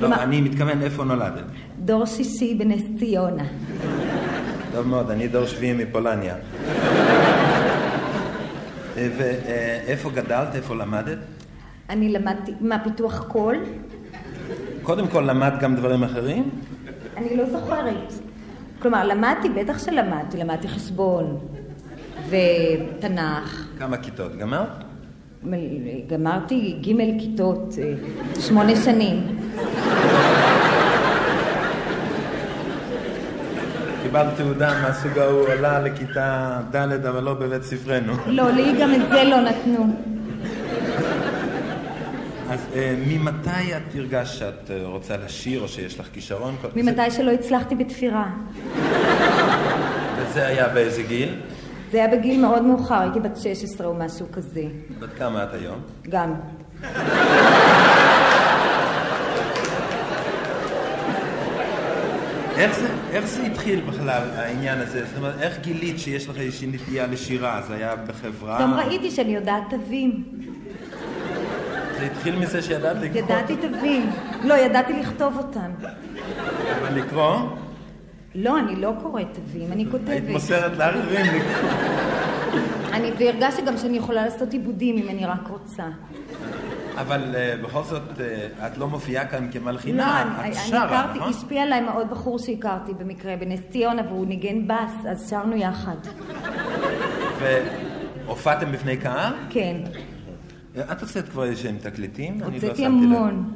לא? 0.00 0.14
אני 0.14 0.40
מתכוון 0.40 0.82
איפה 0.82 1.04
נולדת. 1.04 1.44
דור 1.84 2.06
שישי 2.06 2.54
בנס 2.54 2.82
ציונה. 2.98 3.44
טוב 4.72 4.86
מאוד, 4.86 5.10
אני 5.10 5.28
דור 5.28 5.46
שביעי 5.46 5.72
מפולניה. 5.72 6.34
אה, 8.96 9.08
ואיפה 9.18 10.10
גדלת? 10.10 10.54
איפה 10.54 10.74
למדת? 10.74 11.18
אני 11.90 12.08
למדתי, 12.08 12.52
מה, 12.60 12.78
פיתוח 12.84 13.24
קול? 13.28 13.56
קודם 14.86 15.08
כל 15.08 15.20
למדת 15.20 15.60
גם 15.60 15.76
דברים 15.76 16.02
אחרים? 16.02 16.50
אני 17.16 17.36
לא 17.36 17.44
זוכרת. 17.50 18.12
כלומר, 18.82 19.06
למדתי, 19.06 19.48
בטח 19.48 19.78
שלמדתי, 19.78 20.36
למדתי 20.36 20.68
חשבון 20.68 21.38
ותנ"ך. 22.28 23.66
כמה 23.78 23.96
כיתות? 23.96 24.36
גמרת? 24.36 24.68
גמרתי 26.06 26.76
ג' 26.82 27.20
כיתות, 27.20 27.74
אה, 27.82 27.92
שמונה 28.40 28.76
שנים. 28.76 29.38
קיבלת 34.02 34.36
תעודה 34.36 34.82
מהסוג 34.82 35.18
ההוא, 35.18 35.40
עולה 35.40 35.80
לכיתה 35.80 36.58
ד' 36.74 37.06
אבל 37.06 37.22
לא 37.22 37.34
בבית 37.34 37.62
ספרנו. 37.62 38.12
לא, 38.26 38.50
לי 38.50 38.72
גם 38.80 38.94
את 38.94 39.00
זה 39.10 39.24
לא 39.24 39.40
נתנו. 39.40 40.15
אה, 42.76 42.94
ממתי 43.08 43.50
את 43.76 43.94
הרגשת 43.94 44.34
שאת 44.38 44.70
אה, 44.70 44.82
רוצה 44.86 45.16
לשיר, 45.16 45.60
או 45.60 45.68
שיש 45.68 46.00
לך 46.00 46.06
כישרון? 46.12 46.56
ממתי 46.76 47.10
שלא 47.10 47.30
הצלחתי 47.30 47.74
בתפירה. 47.74 48.26
זה- 48.76 48.80
וזה 50.22 50.46
היה 50.46 50.68
באיזה 50.68 51.02
גיל? 51.02 51.34
זה 51.92 51.98
היה 52.04 52.16
בגיל 52.16 52.40
מאוד 52.40 52.62
מאוחר, 52.62 53.00
הייתי 53.00 53.20
בת 53.20 53.36
16 53.36 53.86
או 53.86 53.94
משהו 53.94 54.26
כזה. 54.32 54.62
בת 55.00 55.08
כמה 55.18 55.44
את 55.44 55.54
היום? 55.54 55.78
גם. 56.08 56.34
איך 62.56 62.78
זה, 62.78 62.88
איך 63.12 63.26
זה 63.26 63.42
התחיל 63.42 63.80
בכלל, 63.80 64.22
העניין 64.36 64.78
הזה? 64.78 65.04
זאת 65.06 65.16
אומרת, 65.18 65.34
איך 65.40 65.58
גילית 65.60 65.98
שיש 65.98 66.28
לך 66.28 66.38
איזושהי 66.38 66.66
נטייה 66.72 67.06
לשירה? 67.06 67.62
זה 67.68 67.74
היה 67.74 67.96
בחברה? 67.96 68.58
גם 68.62 68.74
ראיתי 68.74 69.10
שאני 69.10 69.34
יודעת 69.34 69.62
תווים. 69.70 70.24
זה 71.98 72.06
התחיל 72.06 72.38
מזה 72.38 72.62
שידעת 72.62 72.96
לקרוא? 72.96 73.22
ידעתי 73.22 73.56
תווים. 73.56 74.10
לא, 74.44 74.54
ידעתי 74.54 74.92
לכתוב 74.92 75.36
אותם. 75.36 75.70
אבל 76.80 76.94
לקרוא? 76.94 77.36
לא, 78.34 78.58
אני 78.58 78.76
לא 78.76 78.92
קוראת 79.02 79.26
תווים, 79.32 79.72
אני 79.72 79.86
כותבת. 79.90 80.08
היית 80.08 80.28
מוסרת 80.28 80.76
לאחרים 80.78 81.26
לקרוא. 81.26 81.70
אני, 82.92 83.12
והרגשתי 83.18 83.62
גם 83.62 83.76
שאני 83.76 83.96
יכולה 83.96 84.24
לעשות 84.24 84.52
עיבודים 84.52 84.96
אם 84.96 85.08
אני 85.08 85.26
רק 85.26 85.48
רוצה. 85.48 85.84
אבל 86.96 87.34
אה, 87.34 87.54
בכל 87.62 87.82
זאת, 87.82 88.20
אה, 88.20 88.66
את 88.66 88.78
לא 88.78 88.88
מופיעה 88.88 89.26
כאן 89.26 89.44
לא, 89.46 89.52
כמלחינה, 89.52 90.22
אני, 90.22 90.30
את 90.30 90.44
אני 90.44 90.54
שרה, 90.54 90.84
הכרתי, 90.84 91.18
נכון? 91.18 91.30
השפיע 91.30 91.62
עליי 91.62 91.80
מאוד 91.80 92.10
בחור 92.10 92.38
שהכרתי 92.38 92.92
במקרה 92.94 93.36
בנס 93.36 93.60
ציונה, 93.70 94.02
והוא 94.08 94.26
ניגן 94.26 94.66
בס, 94.66 95.06
אז 95.10 95.30
שרנו 95.30 95.56
יחד. 95.56 95.96
והופעתם 97.38 98.72
בפני 98.72 98.96
קהל? 98.96 99.32
כן. 99.50 99.76
את 100.80 101.00
הוצאת 101.00 101.28
כבר 101.28 101.44
איזשהם 101.44 101.76
תקליטים? 101.82 102.42
אני 102.42 102.60
לא 102.60 102.66
הוצאתי. 102.66 102.86
המון. 102.86 103.52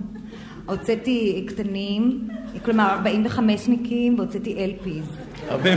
הוצאתי 0.67 1.47
קטנים, 1.49 2.29
כלומר 2.65 2.91
45 2.91 3.69
ניקים, 3.69 4.19
והוצאתי 4.19 4.65
אלפיז. 4.65 5.05
הרבה... 5.49 5.71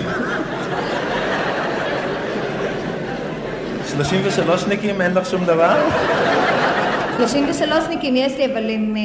33 3.87 4.67
ניקים, 4.67 5.01
אין 5.01 5.13
לך 5.13 5.29
שום 5.29 5.45
דבר? 5.45 5.89
33 7.17 7.83
ניקים 7.89 8.15
יש 8.15 8.37
לי, 8.37 8.45
אבל 8.45 8.69
הם 8.69 8.95
אה, 8.97 9.01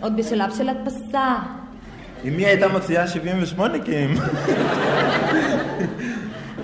עוד 0.00 0.16
בשלב 0.16 0.50
של 0.56 0.68
הדפסה. 0.68 1.34
אם 2.24 2.38
היא 2.38 2.46
הייתה 2.46 2.68
מוציאה 2.68 3.06
78 3.08 3.72
ניקים. 3.72 4.14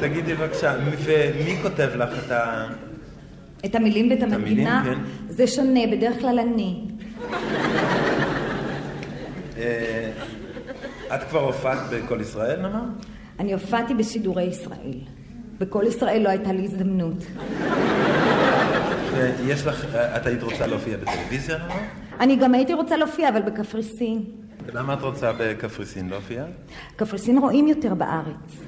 תגידי 0.00 0.34
בבקשה, 0.34 0.74
ומי 1.04 1.56
כותב 1.62 1.88
לך 1.94 2.10
את 2.26 2.30
ה... 2.30 2.66
את 3.64 3.74
המילים 3.74 4.10
ואת 4.10 4.22
המילים, 4.22 4.66
המנגינה, 4.66 4.82
כן. 4.84 4.98
זה 5.28 5.46
שונה, 5.46 5.80
בדרך 5.92 6.20
כלל 6.20 6.38
אני. 6.38 6.80
אה, 9.58 10.10
את 11.14 11.22
כבר 11.30 11.40
הופעת 11.40 11.78
ב"קול 11.90 12.20
ישראל", 12.20 12.60
נאמר? 12.60 12.84
אני 13.38 13.52
הופעתי 13.52 13.94
בשידורי 13.94 14.42
ישראל. 14.44 14.94
בכל 15.58 15.84
ישראל 15.88 16.22
לא 16.22 16.28
הייתה 16.28 16.52
לי 16.52 16.64
הזדמנות. 16.64 17.24
ויש 19.14 19.66
לך, 19.66 19.94
אה, 19.94 20.16
את 20.16 20.26
היית 20.26 20.42
רוצה 20.42 20.66
להופיע 20.66 20.96
בטלוויזיה, 20.96 21.58
נאמר? 21.58 21.80
אני 22.20 22.36
גם 22.36 22.54
הייתי 22.54 22.74
רוצה 22.74 22.96
להופיע, 22.96 23.28
אבל 23.28 23.42
בקפריסין. 23.42 24.24
למה 24.74 24.94
את 24.94 25.02
רוצה 25.02 25.32
בקפריסין 25.38 26.08
להופיע? 26.08 26.44
קפריסין 26.96 27.38
רואים 27.38 27.68
יותר 27.68 27.94
בארץ. 27.94 28.62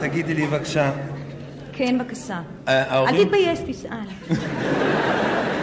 תגידי 0.00 0.34
לי 0.34 0.46
בבקשה, 0.46 0.92
כן, 1.72 1.98
בבקשה. 1.98 2.42
אה, 2.68 3.08
אל 3.08 3.24
תתבייש, 3.24 3.58
תשאל. 3.66 4.36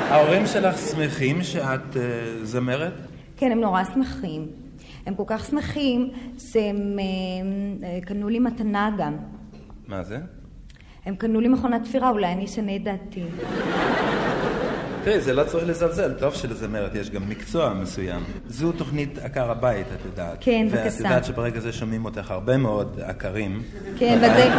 ההורים 0.10 0.48
שלך 0.48 0.78
שמחים 0.78 1.44
שאת 1.44 1.98
אה, 1.98 2.02
זמרת? 2.44 2.94
כן, 3.38 3.52
הם 3.52 3.62
נורא 3.62 3.84
שמחים. 3.94 4.48
הם 5.06 5.16
כל 5.16 5.24
כך 5.28 5.46
שמחים 5.46 6.10
שהם 6.40 7.00
אה, 7.84 8.00
קנו 8.02 8.30
לי 8.30 8.40
מתנה 8.40 8.92
גם. 8.98 9.18
מה 9.88 10.04
זה? 10.04 10.18
הם 11.06 11.16
קנו 11.16 11.42
לי 11.42 11.48
מכונת 11.48 11.84
תפירה, 11.84 12.10
אולי 12.10 12.32
אני 12.32 12.46
אשנה 12.46 12.76
את 12.76 12.84
דעתי. 12.84 13.24
תראי, 15.04 15.22
זה 15.22 15.34
לא 15.34 15.44
צריך 15.44 15.68
לזלזל, 15.68 16.14
טוב 16.14 16.36
שלזמרת 16.36 16.96
יש 16.96 17.10
גם 17.10 17.30
מקצוע 17.30 17.74
מסוים. 17.74 18.24
זו 18.48 18.72
תוכנית 18.72 19.18
עקר 19.24 19.52
הבית, 19.52 19.88
את 19.96 20.06
יודעת. 20.06 20.38
כן, 20.40 20.68
ואת 20.72 20.84
בבקשה. 20.84 20.98
יודעת 20.98 21.26
שברגע 21.26 21.60
זה 21.60 21.74
שומעים 21.74 22.06
אותך 22.06 22.32
הרבה 22.32 22.58
מאוד 22.58 23.00
עקרים. 23.06 23.64
כן, 23.98 24.18
בזה, 24.18 24.50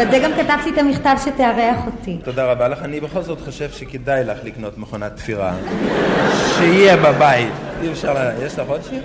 בזה 0.00 0.18
גם 0.24 0.30
כתבתי 0.32 0.70
את 0.70 0.78
המכתב 0.78 1.16
שתארח 1.24 1.86
אותי. 1.86 2.18
תודה 2.24 2.52
רבה 2.52 2.68
לך. 2.68 2.82
אני 2.82 3.00
בכל 3.00 3.22
זאת 3.22 3.40
חושב 3.40 3.70
שכדאי 3.70 4.24
לך 4.24 4.38
לקנות 4.44 4.78
מכונת 4.78 5.16
תפירה. 5.16 5.54
שיהיה 6.58 6.96
בבית. 6.96 7.52
אי 7.82 7.92
אפשר. 7.92 8.14
יש 8.42 8.58
לך 8.58 8.68
עוד 8.68 8.80
שיר? 8.90 9.02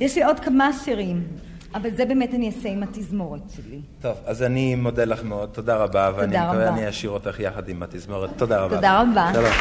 יש 0.00 0.16
לי 0.16 0.24
עוד 0.24 0.40
כמה 0.40 0.70
שירים, 0.84 1.22
אבל 1.74 1.90
זה 1.96 2.04
באמת 2.04 2.34
אני 2.34 2.46
אעשה 2.46 2.68
עם 2.68 2.82
התזמורת 2.82 3.40
שלי. 3.56 3.80
טוב, 4.00 4.16
אז 4.26 4.42
אני 4.42 4.74
מודה 4.74 5.04
לך 5.04 5.22
מאוד, 5.24 5.48
תודה 5.52 5.76
רבה, 5.76 6.10
ואני 6.16 6.26
תודה 6.26 6.48
מקווה 6.48 6.66
רבה. 6.68 6.76
אני 6.78 6.88
אשאיר 6.88 7.10
אותך 7.12 7.40
יחד 7.40 7.68
עם 7.68 7.82
התזמורת. 7.82 8.30
תודה 8.36 8.60
רבה. 8.60 8.74
תודה 8.76 9.00
רבה. 9.02 9.30
שלום. 9.34 9.52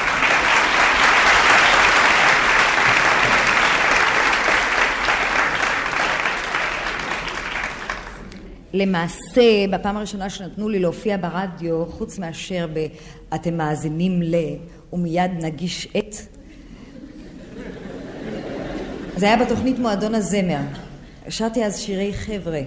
למעשה, 8.74 9.42
בפעם 9.72 9.98
הראשונה 9.98 10.30
שנתנו 10.30 10.70
לי 10.70 10.80
להופיע 10.80 11.18
ברדיו, 11.18 11.86
חוץ 11.86 12.20
מאשר 12.20 12.68
ב- 12.74 12.88
"אתם 13.36 13.58
מאזינים 13.58 14.22
ל... 14.22 14.36
ומיד 14.94 15.32
נגיש 15.42 15.88
את", 15.98 16.16
זה 19.16 19.26
היה 19.26 19.46
בתוכנית 19.46 19.80
מועדון 19.80 20.16
הזמר. 20.16 20.60
שרתי 21.30 21.66
אז 21.66 21.80
שירי 21.80 22.14
חבר'ה. 22.14 22.62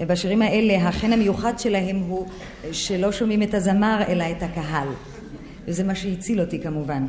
בשירים 0.00 0.42
האלה, 0.42 0.88
החן 0.88 1.12
המיוחד 1.12 1.58
שלהם 1.58 1.96
הוא 1.96 2.26
שלא 2.72 3.12
שומעים 3.12 3.42
את 3.42 3.54
הזמר 3.54 4.02
אלא 4.08 4.24
את 4.30 4.42
הקהל. 4.42 4.88
וזה 5.66 5.84
מה 5.84 5.94
שהציל 5.94 6.40
אותי 6.40 6.62
כמובן. 6.62 7.06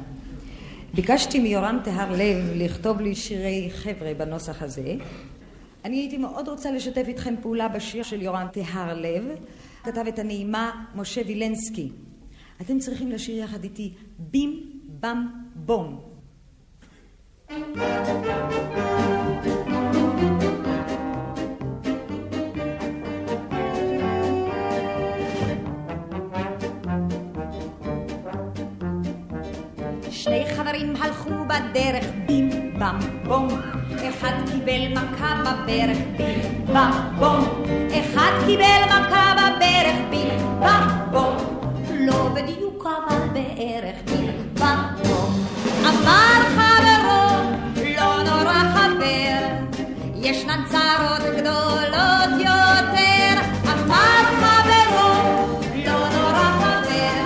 ביקשתי 0.94 1.40
מיורם 1.40 1.80
טהר 1.84 2.12
לב 2.12 2.52
לכתוב 2.56 3.02
לי 3.02 3.16
שירי 3.16 3.70
חבר'ה 3.74 4.14
בנוסח 4.14 4.62
הזה. 4.62 4.96
אני 5.86 5.98
הייתי 5.98 6.18
מאוד 6.18 6.48
רוצה 6.48 6.72
לשתף 6.72 7.04
איתכם 7.08 7.36
פעולה 7.42 7.68
בשיר 7.68 8.04
של 8.04 8.22
יורם 8.22 8.48
טהר 8.54 8.94
לב. 8.94 9.24
כתב 9.84 10.04
את 10.08 10.20
הנעימה 10.20 10.72
משה 10.96 11.22
וילנסקי. 11.28 11.90
אתם 12.62 12.80
צריכים 12.80 13.12
לשיר 13.12 13.38
יחד 13.38 13.64
איתי 13.64 13.94
בים 14.20 14.80
במ 15.00 15.28
בום. 15.56 16.02
שני 30.26 30.46
חברים 30.58 30.94
הלכו 31.02 31.30
בדרך 31.48 32.06
בים 32.26 32.50
במ 32.80 33.00
בום. 33.26 33.48
אחד 34.10 34.34
קיבל 34.52 34.94
מכה 34.94 35.36
בברך 35.42 35.98
בים 36.18 36.66
במ 36.68 36.92
בום. 37.20 37.64
אחד 38.00 38.32
קיבל 38.46 38.82
מכה 38.88 39.34
בברך 39.38 39.96
בים 40.10 40.60
במ 40.60 41.12
בום. 41.12 41.38
לא 42.00 42.30
בדיוק 42.34 42.86
אבל 42.86 43.28
בערך 43.34 43.96
בים 44.06 44.54
במ 44.60 44.78
בום. 45.08 45.34
אמר 45.86 46.45
ישנן 50.26 50.64
צרות 50.66 51.22
גדולות 51.38 52.32
יותר. 52.40 53.42
אמר 53.74 54.24
חברו 54.42 55.60
לא 55.86 56.10
נורא 56.10 56.50
חבר. 56.60 57.26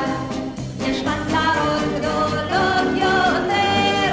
ישנן 0.88 1.24
צרות 1.28 1.84
גדולות 1.96 2.88
יותר. 2.96 4.12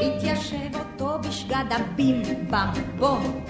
התיישב 0.00 0.74
אותו 0.74 1.18
בשגד 1.28 1.64
הבים 1.70 2.22
במ 2.50 2.98
בום 2.98 3.44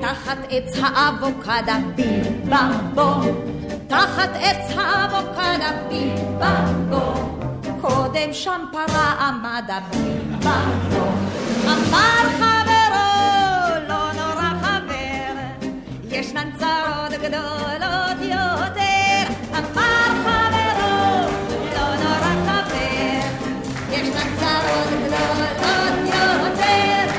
תחת 0.00 0.38
עץ 0.50 0.78
האבוקדה 0.82 1.78
בים 1.94 2.42
במ 2.44 2.94
בום 2.94 3.26
תחת 3.86 4.30
עץ 4.34 4.76
האבוקדה 4.76 5.70
בים 5.88 6.38
במ 6.38 6.90
בום 6.90 7.47
קודם 7.80 8.32
שם 8.32 8.64
פרה 8.72 9.12
עמד 9.28 9.64
הבריבלו. 9.68 11.04
אמר 11.64 12.24
חברו, 12.38 13.08
לא 13.88 14.12
נורא 14.12 14.50
חבר, 14.62 15.66
ישנן 16.10 16.50
צרות 16.58 17.12
גדולות 17.22 18.18
יותר. 18.22 19.32
אמר 19.58 20.08
חברו, 20.24 21.28
לא 21.74 21.94
נורא 22.02 22.32
חבר, 22.46 23.20
ישנן 23.92 24.36
צרות 24.40 24.90
גדולות 25.04 25.58
יותר. 26.06 27.12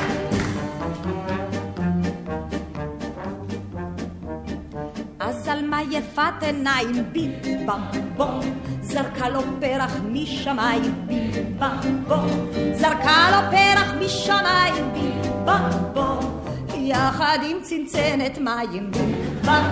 אז 5.20 5.47
על 5.47 5.66
מה 5.66 5.82
יפת 5.91 6.34
עיניים 6.41 7.03
בי 7.14 7.30
במבום? 7.66 8.39
זרקה 8.90 9.30
לו 9.30 9.42
פרח 9.60 9.96
משמיים, 10.12 11.08
בום, 12.08 12.28
זרקה 12.74 13.30
לו 13.32 13.52
פרח 13.52 13.94
משמיים, 14.00 14.94
בום, 15.94 16.42
יחד 16.76 17.38
עם 17.50 17.58
צנצנת 17.62 18.38
מים, 18.38 18.92
בום, 19.46 19.66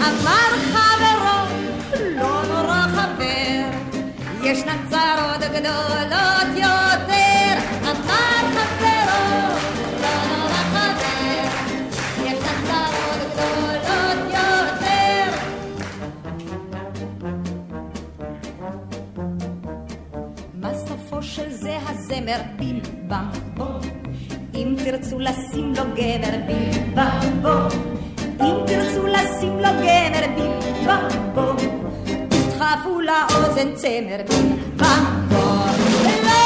אמר 0.00 0.50
חברו, 0.72 1.58
לא 2.16 2.42
נורא 2.48 2.86
חבר, 2.94 3.70
ישנן 4.42 4.78
צרות 4.90 5.50
גדולות 5.52 6.56
יותר, 6.56 7.09
זה 22.26 22.34
הזמר 22.34 22.42
בים 22.56 22.80
בם 23.08 23.28
בום? 23.54 23.80
אם 24.54 24.74
תרצו 24.84 25.20
לשים 25.20 25.72
לו 25.76 25.82
גבר 25.94 26.36
בים 26.46 26.94
בם 26.94 27.42
בום, 27.42 27.68
אם 28.40 28.54
תרצו 28.66 29.06
לשים 29.06 29.58
לו 29.58 29.68
גבר 29.78 30.26
בים 30.36 30.86
בם 30.86 31.08
בום, 31.34 31.56
תדחפו 32.28 33.00
לאוזן 33.00 33.74
צמר 33.74 34.20
בים 34.28 34.56
בם 34.76 35.04
חבר, 36.02 36.40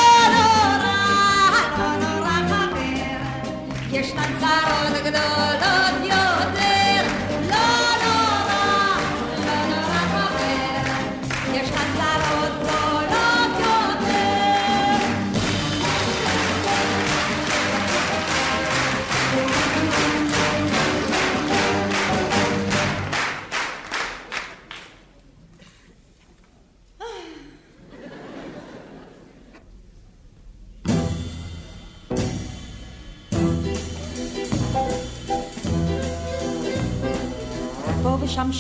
ישנן 3.93 4.33
צרות 4.41 5.05
גדולות 5.05 6.01
יותר. 6.03 6.74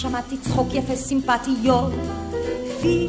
שמעתי 0.09 0.37
צחוק 0.39 0.69
יפה 0.75 0.97
סימפטיות, 0.97 1.93
פי 2.81 3.09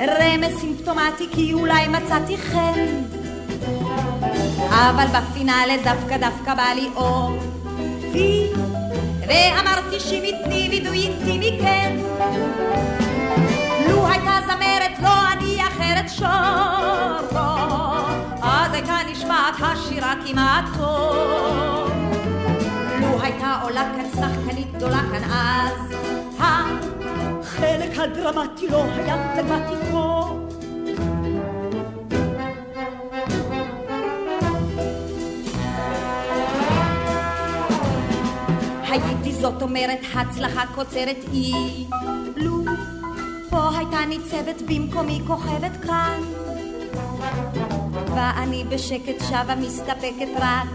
רמז 0.00 0.60
סימפטומטי 0.60 1.26
כי 1.30 1.52
אולי 1.52 1.88
מצאתי 1.88 2.38
חן. 2.38 3.02
אבל 4.70 5.04
בפינאלה 5.06 5.74
דווקא 5.84 6.16
דווקא 6.16 6.54
בא 6.54 6.72
לי 6.74 6.88
אור, 6.96 7.38
פי 8.12 8.46
ואמרתי 9.28 10.00
שימי 10.00 10.32
תני 10.44 10.68
וידוי 10.70 10.98
אינטימי 10.98 11.58
כן. 11.60 11.96
לו 13.88 14.06
הייתה 14.06 14.38
זמרת 14.46 14.98
לא 15.02 15.32
אני 15.32 15.62
אחרת 15.62 16.10
שורו, 16.10 17.48
אז 18.42 18.72
הייתה 18.72 18.96
נשמעת 19.12 19.54
השירה 19.60 20.14
כמעט 20.26 20.64
טוב. 20.78 21.90
לו 23.00 23.22
הייתה 23.22 23.60
עולה 23.62 23.84
כאן 23.96 24.06
שחקנית 24.10 24.72
גדולה 24.76 25.00
כאן 25.12 25.30
אז, 25.30 26.07
החלק 28.08 28.26
הדרמטי 28.26 28.68
לא 28.68 28.84
היה 28.84 29.34
דרמטי 29.36 29.74
כה. 29.92 30.24
הייתי 38.88 39.32
זאת 39.32 39.62
אומרת 39.62 39.98
הצלחה 40.14 40.64
קוצרת 40.74 41.16
אי, 41.32 41.52
לו 42.36 42.64
פה 43.50 43.68
הייתה 43.76 43.98
ניצבת 44.08 44.62
במקומי 44.66 45.20
כוכבת 45.26 45.84
כאן. 45.86 46.20
ואני 48.14 48.64
בשקט 48.68 49.24
שבה 49.28 49.54
מסתפקת 49.54 50.28
רק 50.40 50.68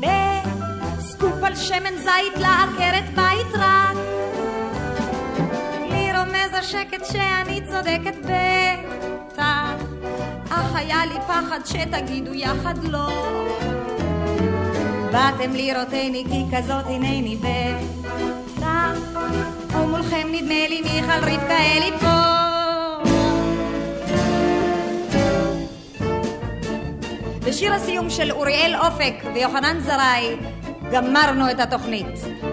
בסקופ 0.00 1.42
על 1.42 1.56
שמן 1.56 1.96
זית 1.96 2.36
לעקרת 2.36 3.14
בית 3.14 3.54
רק. 3.54 4.07
השקט 6.58 7.04
שאני 7.12 7.60
צודקת 7.70 8.16
בטח, 8.24 9.84
אך 10.50 10.74
היה 10.74 11.06
לי 11.06 11.14
פחד 11.26 11.60
שתגידו 11.64 12.34
יחד 12.34 12.74
לא. 12.84 13.08
באתם 15.12 15.52
לראותני 15.52 16.24
כי 16.30 16.56
כזאת 16.56 16.86
הנני 16.86 17.36
בטח, 17.36 19.20
ומולכם 19.74 20.28
נדמה 20.32 20.68
לי 20.68 20.80
מיכל 20.82 21.30
רבקה 21.32 21.58
אלי 21.58 21.90
פה. 22.00 22.38
בשיר 27.46 27.74
הסיום 27.74 28.10
של 28.10 28.32
אוריאל 28.32 28.76
אופק 28.76 29.14
ויוחנן 29.34 29.80
זרעי 29.80 30.36
גמרנו 30.92 31.50
את 31.50 31.60
התוכנית. 31.60 32.06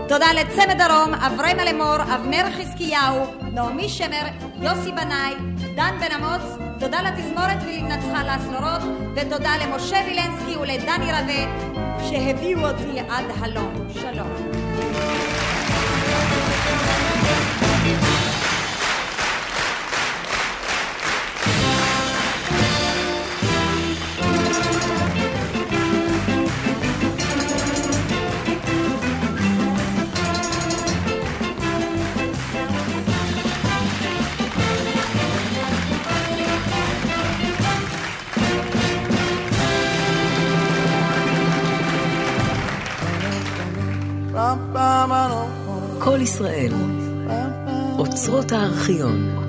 תודה 0.08 0.28
לצמד 0.34 0.78
דרום, 0.78 1.14
אברמה 1.14 1.66
לאמור, 1.66 1.96
אבנר 2.16 2.46
חזקיהו, 2.52 3.45
נעמי 3.56 3.90
שמר, 3.90 4.28
יוסי 4.62 4.92
בנאי, 4.92 5.34
דן 5.76 5.96
בן 6.00 6.12
אמוץ, 6.16 6.58
תודה 6.80 7.02
לתזמורת 7.02 7.58
ולנצחה 7.66 8.24
לאסלורות, 8.24 8.82
ותודה 9.16 9.52
למשה 9.58 9.98
וילנסקי 10.06 10.58
ולדני 10.58 11.12
רווה 11.12 11.70
שהביאו 12.10 12.60
אותי 12.60 13.00
עד 13.00 13.26
הלום. 13.40 13.74
שלום. 13.94 14.28
כל 46.06 46.22
ישראל, 46.22 46.72
אוצרות 47.98 48.52
הארכיון. 48.52 49.45